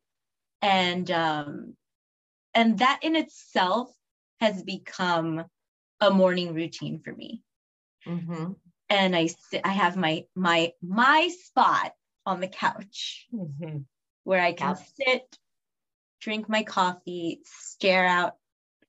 [0.61, 1.77] And um,
[2.55, 3.91] and that in itself
[4.41, 5.45] has become
[6.01, 7.43] a morning routine for me
[8.07, 8.57] Mhm.
[8.89, 11.93] and I sit, I have my my my spot
[12.27, 13.87] on the couch Mhm.
[14.25, 14.87] where I can Yep.
[14.97, 15.39] sit,
[16.21, 18.35] drink my coffee, stare out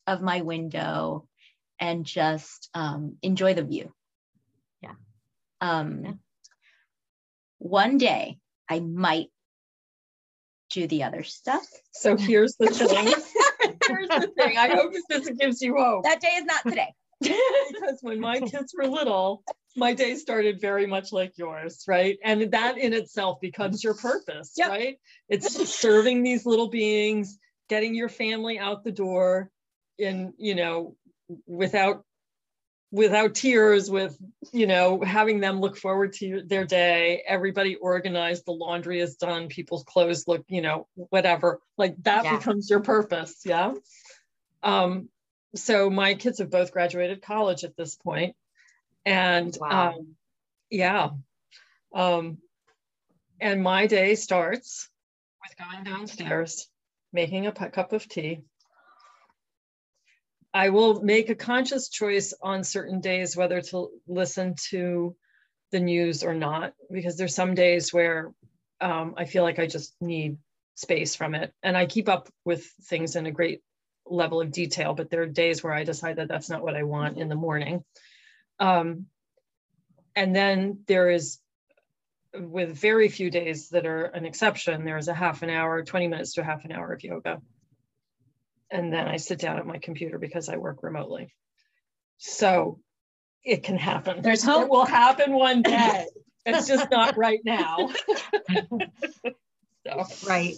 [0.07, 1.27] of my window,
[1.79, 3.93] and just um, enjoy the view.
[4.81, 4.93] Yeah.
[5.61, 6.11] Um, Yeah.
[7.59, 8.37] One day
[8.69, 9.27] I might
[10.69, 11.65] do the other stuff.
[11.91, 13.05] So here's the thing.
[13.87, 14.57] here's the thing.
[14.57, 16.03] I hope this gives you hope.
[16.03, 16.93] That day is not today.
[17.21, 19.43] because when my kids were little,
[19.75, 22.17] my day started very much like yours, right?
[22.23, 24.67] And that in itself becomes your purpose, Yep.
[24.69, 24.97] right?
[25.27, 27.38] It's serving these little beings,
[27.69, 29.51] getting your family out the door
[29.97, 30.95] in, you know,
[31.45, 32.03] without
[32.91, 34.17] without tears with
[34.51, 39.47] you know having them look forward to their day everybody organized the laundry is done
[39.47, 42.38] people's clothes look you know whatever like that Yeah.
[42.38, 43.73] becomes your purpose yeah
[44.63, 45.08] um
[45.55, 48.36] so my kids have both graduated college at this point
[49.09, 49.93] and Wow.
[49.95, 50.15] um
[50.69, 51.09] yeah
[51.93, 52.37] um
[53.41, 54.89] and my day starts
[55.41, 56.67] with going downstairs
[57.11, 58.41] making a cup of tea
[60.53, 65.15] I will make a conscious choice on certain days whether to listen to
[65.71, 68.33] the news or not, because there's some days where
[68.81, 70.37] um, I feel like I just need
[70.75, 71.53] space from it.
[71.61, 73.61] And I keep up with things in a great
[74.07, 76.83] level of detail, but there are days where I decide that that's not what I
[76.83, 77.83] want in the morning.
[78.59, 79.05] Um,
[80.15, 81.39] and then there is,
[82.33, 86.07] with very few days that are an exception, there is a half an hour, 20
[86.07, 87.41] minutes to a half an hour of yoga
[88.71, 91.33] and then I sit down at my computer because I work remotely.
[92.17, 92.79] So
[93.43, 94.21] it can happen.
[94.21, 94.69] There's It hope.
[94.69, 96.05] will happen one day.
[96.45, 97.89] It's just not right now.
[99.85, 100.55] so Right.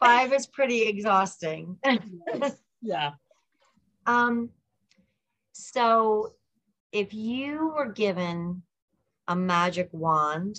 [0.00, 1.78] Five is pretty exhausting.
[2.82, 3.12] yeah.
[4.06, 4.50] Um,
[5.52, 6.32] so
[6.92, 8.62] if you were given
[9.26, 10.58] a magic wand,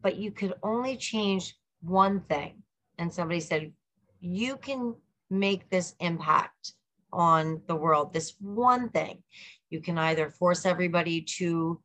[0.00, 2.62] but you could only change one thing,
[2.98, 3.72] and somebody said,
[4.20, 4.94] you can
[5.30, 6.72] make this impact
[7.12, 9.22] on the world, this one thing.
[9.70, 11.80] You can either force everybody to,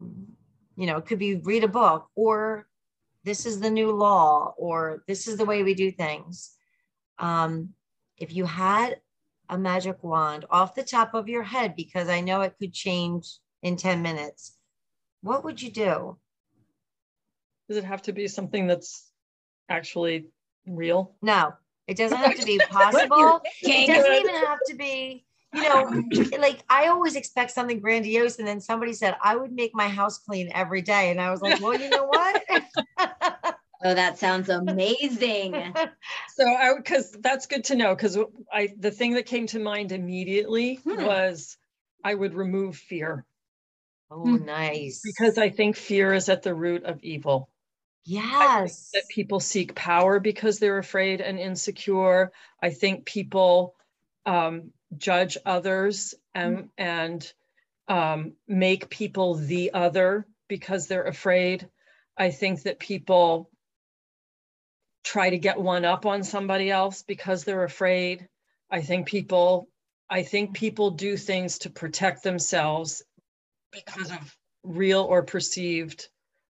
[0.00, 2.66] you know, it could be read a book, or
[3.24, 6.52] this is the new law, or this is the way we do things.
[7.18, 7.70] Um,
[8.16, 8.96] if you had
[9.48, 13.38] a magic wand off the top of your head, because I know it could change
[13.62, 14.56] in 10 minutes,
[15.22, 16.16] what would you do?
[17.68, 19.10] Does it have to be something that's
[19.68, 20.28] actually
[20.66, 21.16] real?
[21.22, 21.54] No,
[21.86, 23.40] it doesn't have to be possible.
[23.62, 28.38] It doesn't even have to be, you know, like I always expect something grandiose.
[28.38, 31.10] And then somebody said, I would make my house clean every day.
[31.10, 32.42] And I was like, well, you know what?
[33.86, 35.54] Oh, that sounds amazing.
[36.34, 38.18] So I because that's good to know because
[38.52, 41.02] I the thing that came to mind immediately Hmm.
[41.02, 41.56] was
[42.04, 43.24] I would remove fear
[44.10, 45.00] oh, nice.
[45.02, 47.48] because I think fear is at the root of evil.
[48.06, 48.22] I think
[48.62, 48.90] yes.
[48.92, 52.32] that people seek power because they're afraid and insecure.
[52.62, 53.74] I think people
[54.26, 57.32] um, judge others and and
[57.88, 61.68] um, make people the other because they're afraid.
[62.18, 63.50] I think that people
[65.06, 68.28] try to get one up on somebody else because they're afraid.
[68.68, 69.68] I think people
[70.10, 73.02] I think people do things to protect themselves
[73.72, 76.08] because of real or perceived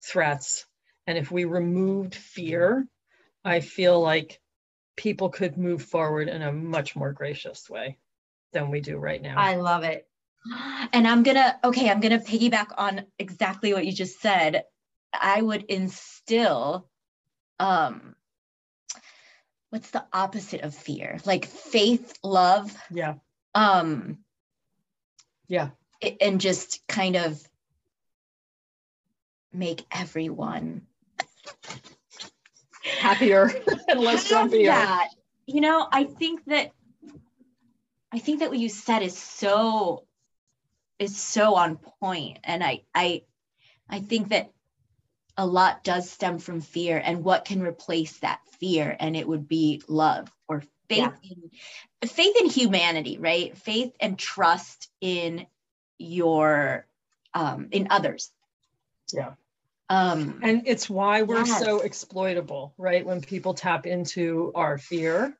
[0.04, 0.66] threats.
[1.06, 2.86] And if we removed fear,
[3.44, 4.40] I feel like
[4.96, 7.98] people could move forward in a much more gracious way
[8.52, 9.38] than we do right now.
[9.38, 10.06] I love it.
[10.92, 14.64] And I'm gonna, okay, I'm gonna piggyback on exactly what you just said.
[15.12, 16.88] I would instill,
[17.58, 18.14] um,
[19.70, 21.18] what's the opposite of fear?
[21.24, 23.14] Like faith, love, yeah,
[23.54, 24.18] um,
[25.48, 25.70] yeah,
[26.20, 27.42] and just kind of
[29.52, 30.82] make everyone
[32.84, 33.50] happier
[33.88, 34.66] and less grumpier.
[34.66, 35.08] that
[35.46, 36.70] you know i think that
[38.12, 40.04] i think that what you said is so
[40.98, 43.22] is so on point and i i
[43.88, 44.50] i think that
[45.40, 49.48] a lot does stem from fear and what can replace that fear and it would
[49.48, 55.46] be love or faith in faith in humanity right faith and trust in
[55.98, 56.86] your
[57.32, 58.30] um in others
[59.14, 59.32] Yeah.
[59.88, 63.06] um And it's why we're so exploitable, right?
[63.06, 65.38] When people tap into our fear,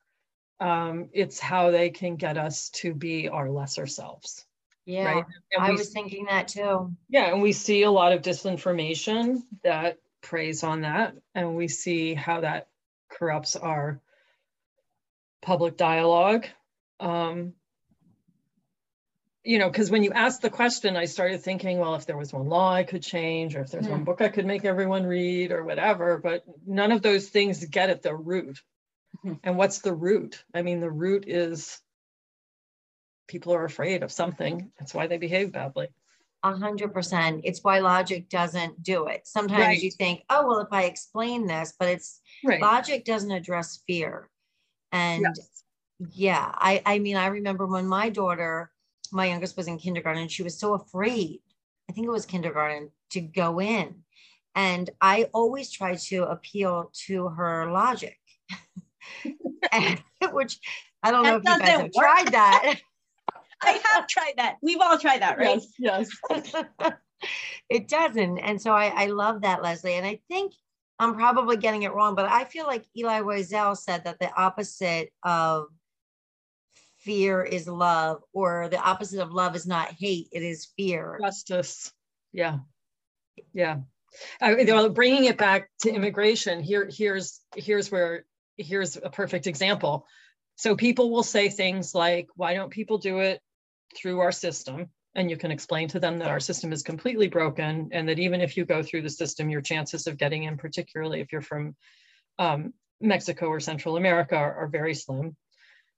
[0.61, 4.47] um, it's how they can get us to be our lesser selves.
[4.91, 5.13] Yeah.
[5.13, 5.25] Right.
[5.59, 6.95] I was thinking that too.
[7.09, 12.15] Yeah, and we see a lot of disinformation that preys on that, and we see
[12.15, 12.69] how that
[13.09, 14.01] corrupts our
[15.43, 16.47] public dialogue.
[16.99, 17.55] Um,
[19.43, 22.33] you know, because when you asked the question, I started thinking, well, if there was
[22.33, 25.51] one law I could change, or if there's one book I could make everyone read,
[25.51, 28.61] or whatever, but none of those things get at the root.
[29.25, 29.41] Mhm.
[29.43, 30.45] And what's the root?
[30.55, 31.81] I mean, the root is
[33.31, 34.71] people are afraid of something.
[34.79, 35.89] That's why they behave badly.
[36.43, 37.43] A hundred percent.
[37.45, 39.27] It's why logic doesn't do it.
[39.27, 39.83] Sometimes Right.
[39.83, 42.61] you think, oh, well, if I explain this, but it's Right.
[42.61, 44.29] logic doesn't address fear.
[44.91, 45.39] And
[46.13, 48.73] yeah, I, I mean, I remember when my daughter,
[49.13, 51.41] my youngest was in kindergarten, she was so afraid.
[51.89, 54.03] I think it was kindergarten to go in.
[54.57, 58.19] And I always try to appeal to her logic.
[59.73, 60.03] and,
[60.33, 60.59] which
[61.03, 62.07] I don't know if That you guys have work.
[62.07, 62.81] tried that.
[63.63, 64.57] I have tried that.
[64.63, 65.61] We've all tried that, right?
[65.79, 66.09] Yes.
[67.69, 68.39] it doesn't.
[68.39, 69.95] And so I, I love that, Leslie.
[69.95, 70.53] And I think
[70.99, 75.11] I'm probably getting it wrong, but I feel like Elie Wiesel said that the opposite
[75.23, 75.67] of
[76.99, 81.19] fear is love, or the opposite of love is not hate, it is fear.
[81.23, 81.93] Justice.
[82.33, 82.59] Yeah.
[83.55, 83.79] Yeah.
[84.43, 88.27] Well, bringing it back to immigration, here, here's, here's where,
[88.59, 90.07] here's a perfect example.
[90.57, 93.41] So people will say things like, why don't people do it
[93.97, 94.89] through our system?
[95.15, 98.41] And you can explain to them that our system is completely broken and that even
[98.41, 101.75] if you go through the system, your chances of getting in, particularly if you're from
[102.39, 105.37] um, Mexico or Central America, are, are very slim.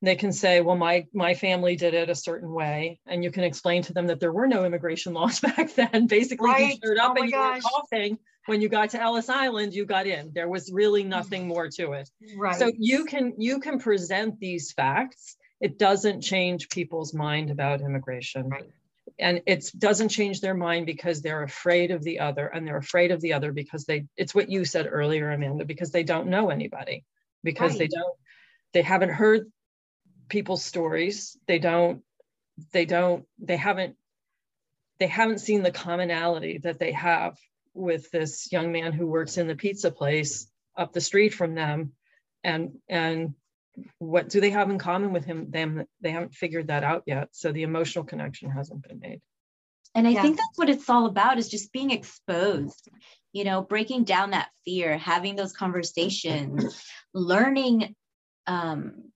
[0.01, 3.01] They can say, well, my, my family did it a certain way.
[3.07, 6.07] And you can explain to them that there were no immigration laws back then.
[6.07, 6.79] Basically, you Right.
[6.83, 8.19] showed Oh up my and you were coughing.
[8.47, 10.33] When you got to Ellis Island, you got in.
[10.35, 12.11] There was really nothing more to it.
[12.37, 12.59] Right.
[12.59, 15.37] So you can you can present these facts.
[15.63, 18.49] It doesn't change people's mind about immigration.
[18.49, 18.69] Right.
[19.19, 23.13] And it doesn't change their mind because they're afraid of the other and they're afraid
[23.13, 26.51] of the other because they it's what you said earlier, Amanda, because they don't know
[26.51, 27.05] anybody,
[27.45, 28.17] because they don't
[28.73, 29.53] they haven't heard
[30.29, 31.39] people's stories.
[31.47, 32.03] They don't
[32.73, 33.97] they don't they haven't
[34.99, 37.39] they haven't seen the commonality that they have
[37.73, 41.93] with this young man who works in the pizza place up the street from them
[42.43, 43.35] and and
[43.99, 47.29] what do they have in common with him them they haven't figured that out yet
[47.33, 49.21] so the emotional connection hasn't been made
[49.95, 50.23] And I Yeah.
[50.23, 52.89] think that's what it's all about is just being exposed,
[53.33, 57.95] you know, breaking down that fear, having those conversations, learning,
[58.47, 59.13] um,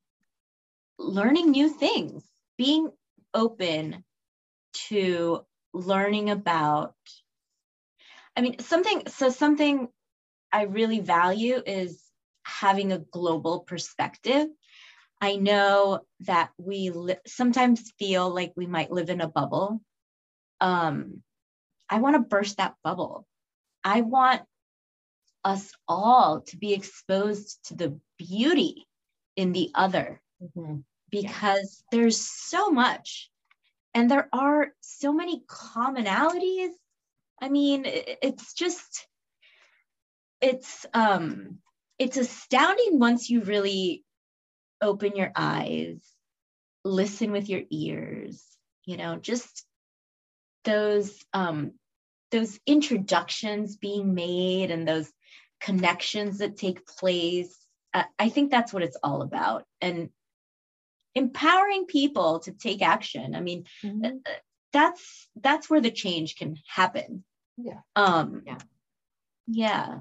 [0.99, 2.25] learning new things,
[2.59, 2.91] being
[3.33, 4.05] open
[4.89, 6.95] to learning about.
[8.37, 9.89] I mean, something, so something
[10.53, 12.03] I really value is
[12.47, 14.49] having a global perspective.
[15.21, 19.81] I know that we li- sometimes feel like we might live in a bubble
[20.61, 21.23] um,
[21.89, 23.27] I want to burst that bubble.
[23.85, 24.43] I want
[25.45, 28.87] us all to be exposed to the beauty
[29.37, 30.21] in the other
[31.11, 33.31] because there's so much
[33.95, 36.71] and there are so many commonalities.
[37.41, 39.07] I mean, it's just
[40.41, 41.59] it's um
[41.99, 44.05] it's astounding once you really
[44.83, 46.01] open your eyes,
[46.85, 48.45] listen with your ears,
[48.85, 49.65] you know, just
[50.65, 51.73] those um
[52.31, 55.11] those introductions being made and those
[55.61, 57.57] connections that take place.
[57.95, 60.11] I, I think that's what it's all about and
[61.15, 63.35] empowering people to take action.
[63.35, 63.65] I mean
[64.05, 64.11] uh,
[64.73, 67.25] that's that's where the change can happen.
[67.57, 67.81] Yeah.
[67.95, 68.59] um Yeah.
[69.47, 69.99] yeah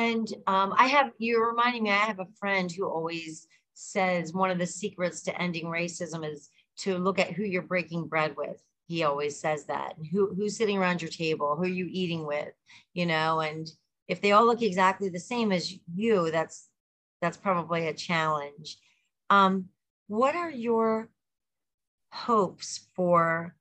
[0.00, 4.50] And um, I have, you're reminding me, I have a friend who always says one
[4.50, 6.48] of the secrets to ending racism is
[6.78, 8.62] to look at who you're breaking bread with.
[8.86, 9.96] He always says that.
[10.10, 11.54] Who, who's sitting around your table?
[11.54, 12.54] Who are you eating with?
[12.94, 13.70] You know, and
[14.08, 16.68] if they all look exactly the same as you, that's
[17.20, 18.78] that's probably a challenge.
[19.28, 19.66] Um,
[20.08, 21.10] what are your
[22.10, 23.54] hopes for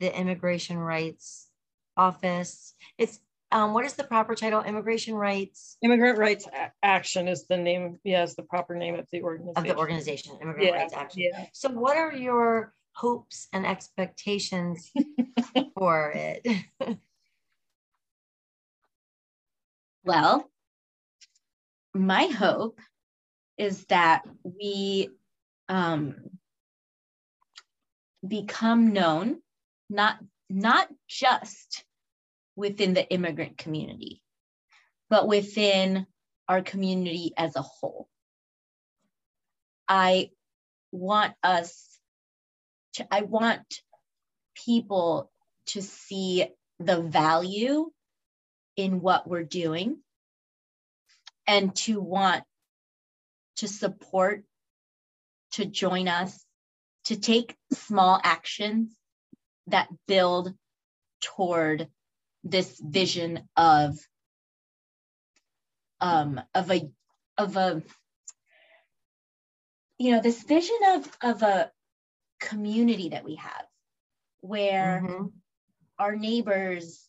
[0.00, 1.48] the immigration rights
[1.96, 2.74] office?
[2.98, 3.18] It's
[3.52, 4.62] um, what is the proper title?
[4.62, 9.22] Immigration rights immigrant rights A- action is the name yes the proper name of the
[9.22, 11.22] organization of the organization, Immigrant yeah, Rights Action.
[11.22, 11.46] yeah.
[11.52, 14.90] So, what are your hopes and expectations
[15.78, 16.46] for it?
[20.04, 20.50] Well,
[21.94, 22.80] my hope
[23.56, 25.10] is that we
[25.68, 26.16] um,
[28.26, 29.40] become known
[29.88, 30.18] not
[30.50, 31.84] not just
[32.56, 34.22] within the immigrant community,
[35.08, 36.06] but within
[36.48, 38.08] our community as a whole.
[39.88, 40.30] I
[40.90, 41.98] want us
[42.94, 43.80] to, I want
[44.54, 45.30] people
[45.66, 46.46] to see
[46.78, 47.90] the value
[48.76, 49.98] in what we're doing
[51.46, 52.44] and to want
[53.56, 54.44] to support,
[55.52, 56.44] to join us
[57.04, 58.94] to take small actions
[59.66, 60.54] that build
[61.20, 61.88] toward
[62.44, 63.98] this vision of
[66.00, 66.90] um, of a
[67.38, 67.82] of a
[69.98, 71.70] you know this vision of of a
[72.40, 73.66] community that we have
[74.40, 75.32] where Mhm.
[75.98, 77.08] our neighbors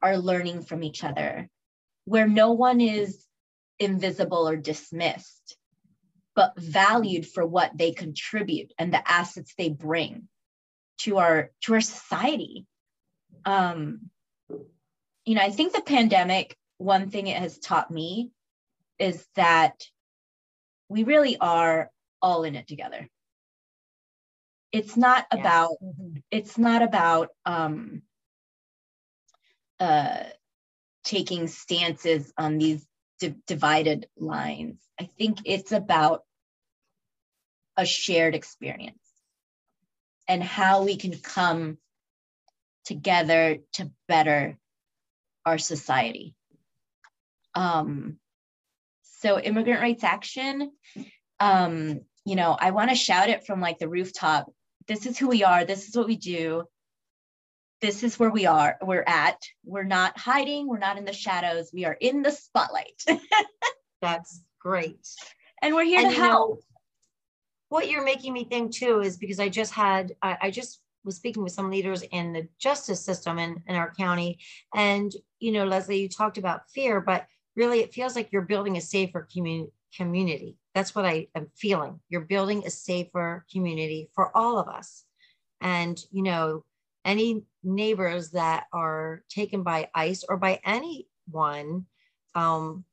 [0.00, 1.50] are learning from each other
[2.04, 3.26] where no one is
[3.78, 5.56] invisible or dismissed
[6.34, 10.28] but valued for what they contribute and the assets they bring
[10.98, 12.66] to our to our society
[13.44, 14.10] um
[15.24, 18.30] you know i think the pandemic one thing it has taught me
[18.98, 19.84] is that
[20.88, 23.08] we really are all in it together.
[24.70, 25.40] It's not Yes.
[25.40, 25.70] about
[26.30, 28.02] it's not about um
[29.80, 30.24] uh
[31.04, 32.86] taking stances on these
[33.18, 34.80] di- divided lines.
[35.00, 36.22] I think it's about
[37.76, 38.98] a shared experience
[40.28, 41.78] and how we can come
[42.84, 44.58] together to better
[45.46, 46.34] our society.
[47.54, 48.18] Um
[49.20, 50.72] so immigrant rights action
[51.38, 54.50] um you know i want to shout it from like the rooftop.
[54.88, 55.64] This is who we are.
[55.64, 56.64] This is what we do.
[57.80, 58.76] This is where we are.
[58.82, 59.38] We're at.
[59.64, 60.66] We're not hiding.
[60.68, 61.70] We're not in the shadows.
[61.72, 63.00] We are in the spotlight.
[64.02, 65.06] That's great.
[65.62, 66.60] and we're here And to you know, help
[67.68, 71.16] what you're making me think too is because I just had, I, I just was
[71.16, 74.38] speaking with some leaders in the justice system in, in our county.
[74.74, 77.26] And, you know, Leslie, you talked about fear, but
[77.56, 80.56] really it feels like you're building a safer community community.
[80.74, 82.00] That's what I am feeling.
[82.08, 85.04] You're building a safer community for all of us.
[85.60, 86.64] And, you know,
[87.04, 91.86] any neighbors that are taken by ICE or by anyone
[92.34, 92.84] um,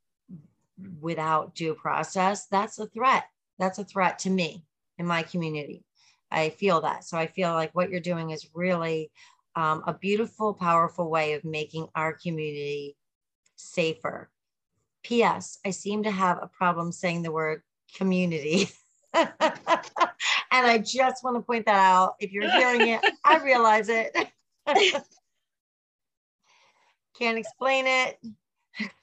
[0.99, 3.26] without due process, that's a threat.
[3.60, 4.66] That's a threat to me
[4.97, 5.84] in my community.
[6.32, 7.04] I feel that.
[7.04, 9.12] So I feel like what you're doing is really
[9.56, 12.96] um, a beautiful, powerful way of making our community
[13.56, 14.30] safer.
[15.04, 15.60] P.S.
[15.66, 17.62] I seem to have a problem saying the word
[17.96, 18.70] community.
[19.14, 19.30] and
[20.52, 22.16] I just want to point that out.
[22.20, 24.16] If you're hearing it, I realize it.
[27.18, 28.20] Can't explain it.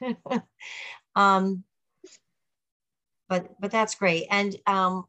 [1.16, 1.64] um,
[3.29, 4.27] but but that's great.
[4.31, 5.05] And um,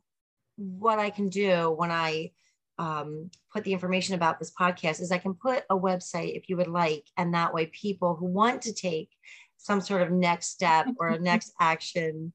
[0.57, 2.31] what I can do when I
[2.79, 6.57] um, put the information about this podcast is I can put a website if you
[6.57, 9.09] would like, and that way people who want to take
[9.57, 12.33] some sort of next step or a next action,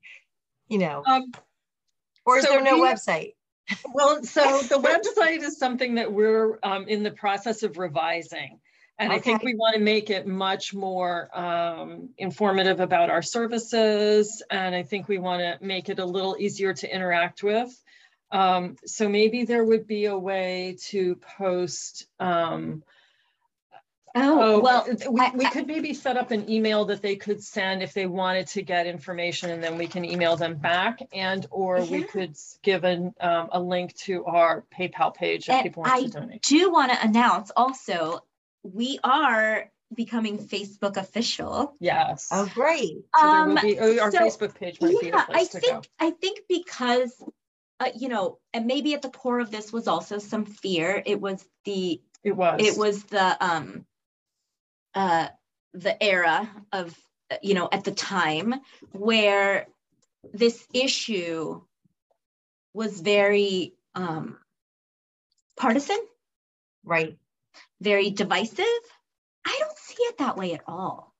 [0.69, 1.31] you know, Um,
[2.27, 3.33] or is so there no we- website?
[3.95, 8.59] Well, so the website is something that we're um, in the process of revising.
[8.99, 14.43] And I think we want to make it much more um, informative about our services.
[14.51, 17.71] And I think we want to make it a little easier to interact with.
[18.33, 22.07] Um, so maybe there would be a way to post.
[22.19, 22.83] Um,
[24.15, 27.43] oh, well we, I- we I- could maybe set up an email that they could
[27.43, 31.47] send if they wanted to get information and then we can email them back and
[31.51, 35.83] or we could give an, um, a link to our PayPal page if And people
[35.83, 36.43] want I to donate.
[36.43, 38.21] do want to announce also
[38.63, 42.29] we are becoming facebook official Yes.
[42.33, 42.99] Oh, great.
[43.19, 45.49] So there um, be, oh, our so, Facebook page might be the yeah i place
[45.51, 45.67] to go.
[45.69, 47.15] think i think because
[47.83, 51.21] uh, you know and maybe at the core of this was also some fear it
[51.21, 52.61] was the It was.
[52.61, 53.85] it was the um
[54.95, 55.29] uh
[55.75, 56.97] the era of
[57.43, 58.55] you know at the time
[58.93, 59.67] where
[60.33, 61.61] this issue
[62.73, 64.39] was very um
[65.57, 65.99] partisan
[66.85, 67.17] Right.
[67.81, 68.67] very divisive
[69.45, 71.12] i don't see it that way at all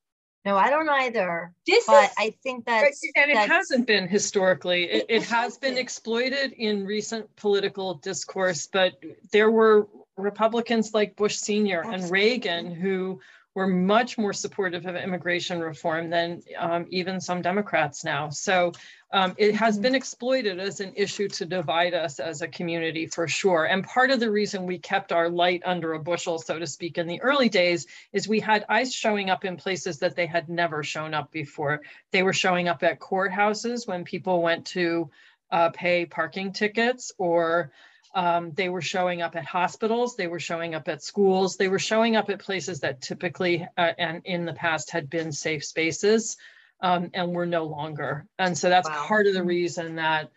[0.45, 1.53] No, I don't either.
[1.67, 2.85] this But is I think that
[3.15, 4.85] and it that's- hasn't been historically.
[4.91, 8.95] It, It it has been exploited in recent political discourse, but
[9.31, 9.87] there were
[10.17, 13.21] Republicans like Bush Senior and Reagan who
[13.55, 18.31] were much more supportive of immigration reform than um, even some Democrats now.
[18.31, 18.73] So
[19.13, 23.29] um, it has been exploited as an issue to divide us as a community for
[23.29, 23.67] sure.
[23.67, 26.97] And part of the reason we kept our light under a bushel, so to speak,
[26.97, 30.49] in the early days is we had ICE showing up in places that they had
[30.49, 31.83] never shown up before.
[32.11, 35.11] They were showing up at courthouses when people went to
[35.51, 37.71] uh, pay parking tickets or
[38.15, 41.79] um, they were showing up at hospitals, they were showing up at schools, they were
[41.79, 46.37] showing up at places that typically uh, and in the past had been safe spaces
[46.81, 48.27] um, and were no longer.
[48.39, 49.05] And so that's Wow.
[49.07, 50.31] part of the reason that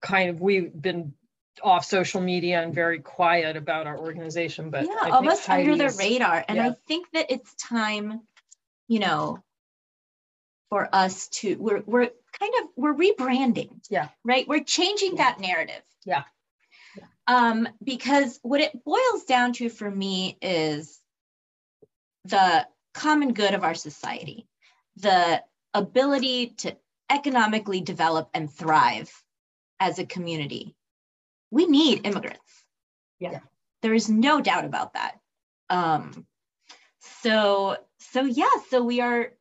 [0.00, 1.14] kind of we've been
[1.62, 4.70] off social media and very quiet about our organization.
[4.70, 6.68] But yeah almost under the radar and yeah.
[6.68, 8.20] i think that it's time
[8.86, 9.42] you know
[10.70, 14.08] for us to we're we're kind of we're rebranding Yeah.
[14.24, 15.24] right we're changing Yeah.
[15.24, 16.22] that narrative Yeah.
[17.28, 20.98] Um, because what it boils down to for me is
[22.24, 24.48] the common good of our society,
[24.96, 25.42] the
[25.74, 26.76] ability to
[27.10, 29.10] economically develop and thrive
[29.78, 30.74] as a community.
[31.50, 32.64] We need immigrants.
[33.20, 33.40] Yeah.
[33.82, 35.18] There is no doubt about that.
[35.70, 36.26] Um,
[37.00, 39.32] so so yeah, so we are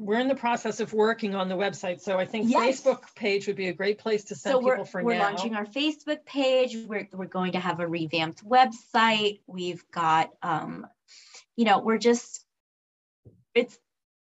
[0.00, 2.80] We're in the process of working on the website, so I think Yes.
[2.82, 5.24] Facebook page would be a great place to send so we're, people for we're now.
[5.24, 6.74] launching our Facebook page.
[6.86, 9.40] We're, we're going to have a revamped website.
[9.46, 10.86] We've got, um,
[11.54, 12.46] you know, we're just,
[13.54, 13.78] it's,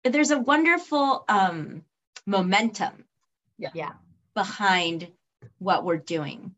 [0.04, 1.84] there's a wonderful um,
[2.28, 3.06] momentum
[3.58, 3.94] Yeah.
[4.36, 5.08] behind
[5.58, 6.54] what we're doing.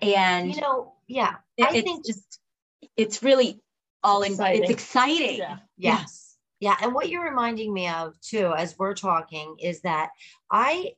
[0.00, 1.34] And You know, yeah.
[1.58, 2.40] it- I it's think just,
[2.96, 3.60] it's really
[4.02, 4.62] all in, Exciting.
[4.62, 5.38] it's exciting.
[5.38, 5.58] Yeah.
[5.76, 5.98] Yeah.
[5.98, 6.20] Yes.
[6.20, 6.23] Yeah.
[6.62, 10.10] And what you're reminding me of too, as we're talking, is that
[10.50, 10.92] I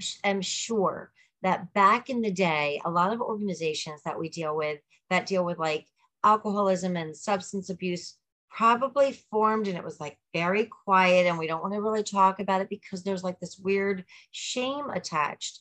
[0.00, 4.56] sh- am sure that back in the day, a lot of organizations that we deal
[4.56, 4.80] with
[5.10, 5.86] that deal with like
[6.24, 8.16] alcoholism and substance abuse
[8.50, 12.40] probably formed and it was like very quiet and we don't want to really talk
[12.40, 15.60] about it because there's like this weird shame attached.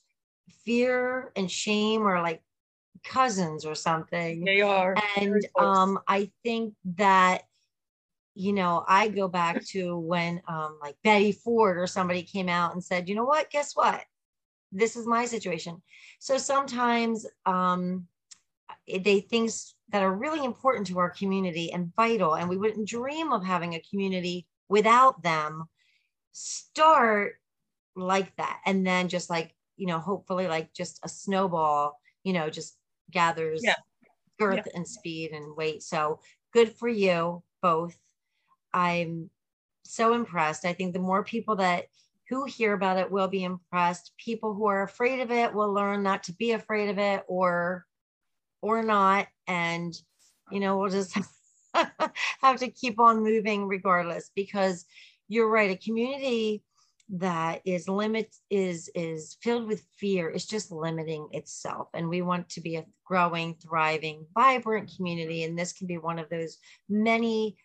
[0.66, 2.42] Fear and shame are like
[3.06, 4.96] cousins or something They are.
[5.18, 7.44] and um i think that
[8.38, 12.74] you know i go back to when um like betty ford or somebody came out
[12.74, 13.50] and said you know what?
[13.50, 14.04] Guess what?
[14.72, 15.82] This is my situation.
[16.20, 18.08] So sometimes um
[18.88, 23.32] they things that are really important to our community and vital and we wouldn't dream
[23.32, 25.66] of having a community without them
[26.32, 27.36] start
[27.96, 28.62] like that.
[28.66, 32.78] And then just like you know hopefully like just a snowball you know just
[33.12, 33.76] gathers Yeah.
[34.40, 35.82] girth and speed and weight.
[35.84, 36.20] So
[36.54, 37.98] good for you both
[38.74, 39.30] i'm
[39.88, 40.66] so impressed.
[40.66, 41.86] I think the more people that
[42.30, 44.12] who hear about it will be impressed.
[44.18, 47.86] People who are afraid of it will learn not to be afraid of it or
[48.62, 49.28] or not.
[49.48, 49.96] And
[50.52, 51.18] you know we'll just
[52.42, 54.86] have to keep on moving regardless because
[55.28, 55.72] you're right.
[55.72, 56.64] A community
[57.10, 61.88] that is limit is is filled with fear is just limiting itself.
[61.94, 65.46] And we want to be a growing thriving vibrant community.
[65.46, 66.58] And this can be one of those
[66.90, 67.56] many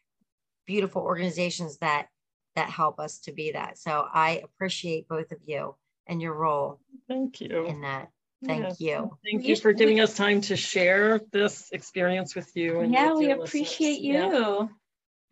[0.66, 2.06] beautiful organizations that
[2.54, 5.74] that help us to be that so i appreciate both of you
[6.06, 7.66] and your role Thank you.
[7.66, 8.10] in that
[8.46, 12.80] thank you Thank you for giving us time to share this experience with you.
[12.80, 13.48] And Yeah, with we your listeners.
[13.48, 14.68] appreciate Yeah.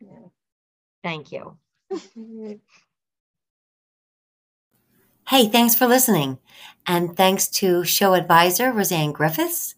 [0.01, 0.19] you.
[1.03, 1.59] thank you
[5.31, 6.39] Hey, thanks for listening.
[6.89, 9.77] And thanks to show advisor Roseanne Griffiths,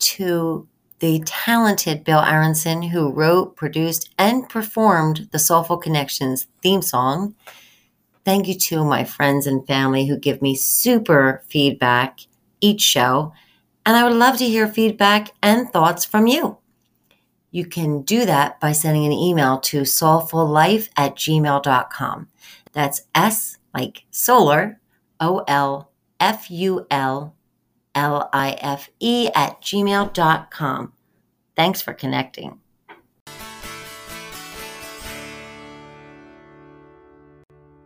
[0.00, 0.66] to
[1.00, 7.34] the talented Bill Aronson, who wrote, produced, and performed the Soulful Connections theme song.
[8.24, 12.20] Thank you to my friends and family who give me super feedback
[12.60, 13.32] each show.
[13.86, 16.58] And I would love to hear feedback and thoughts from you.
[17.50, 22.28] You can do that by sending an email to soulfullife at gmail.com.
[22.72, 24.80] That's S like solar,
[25.20, 25.90] O L
[26.20, 27.34] F U L
[27.98, 30.92] L I F E at gmail.com.
[31.56, 32.60] Thanks for connecting.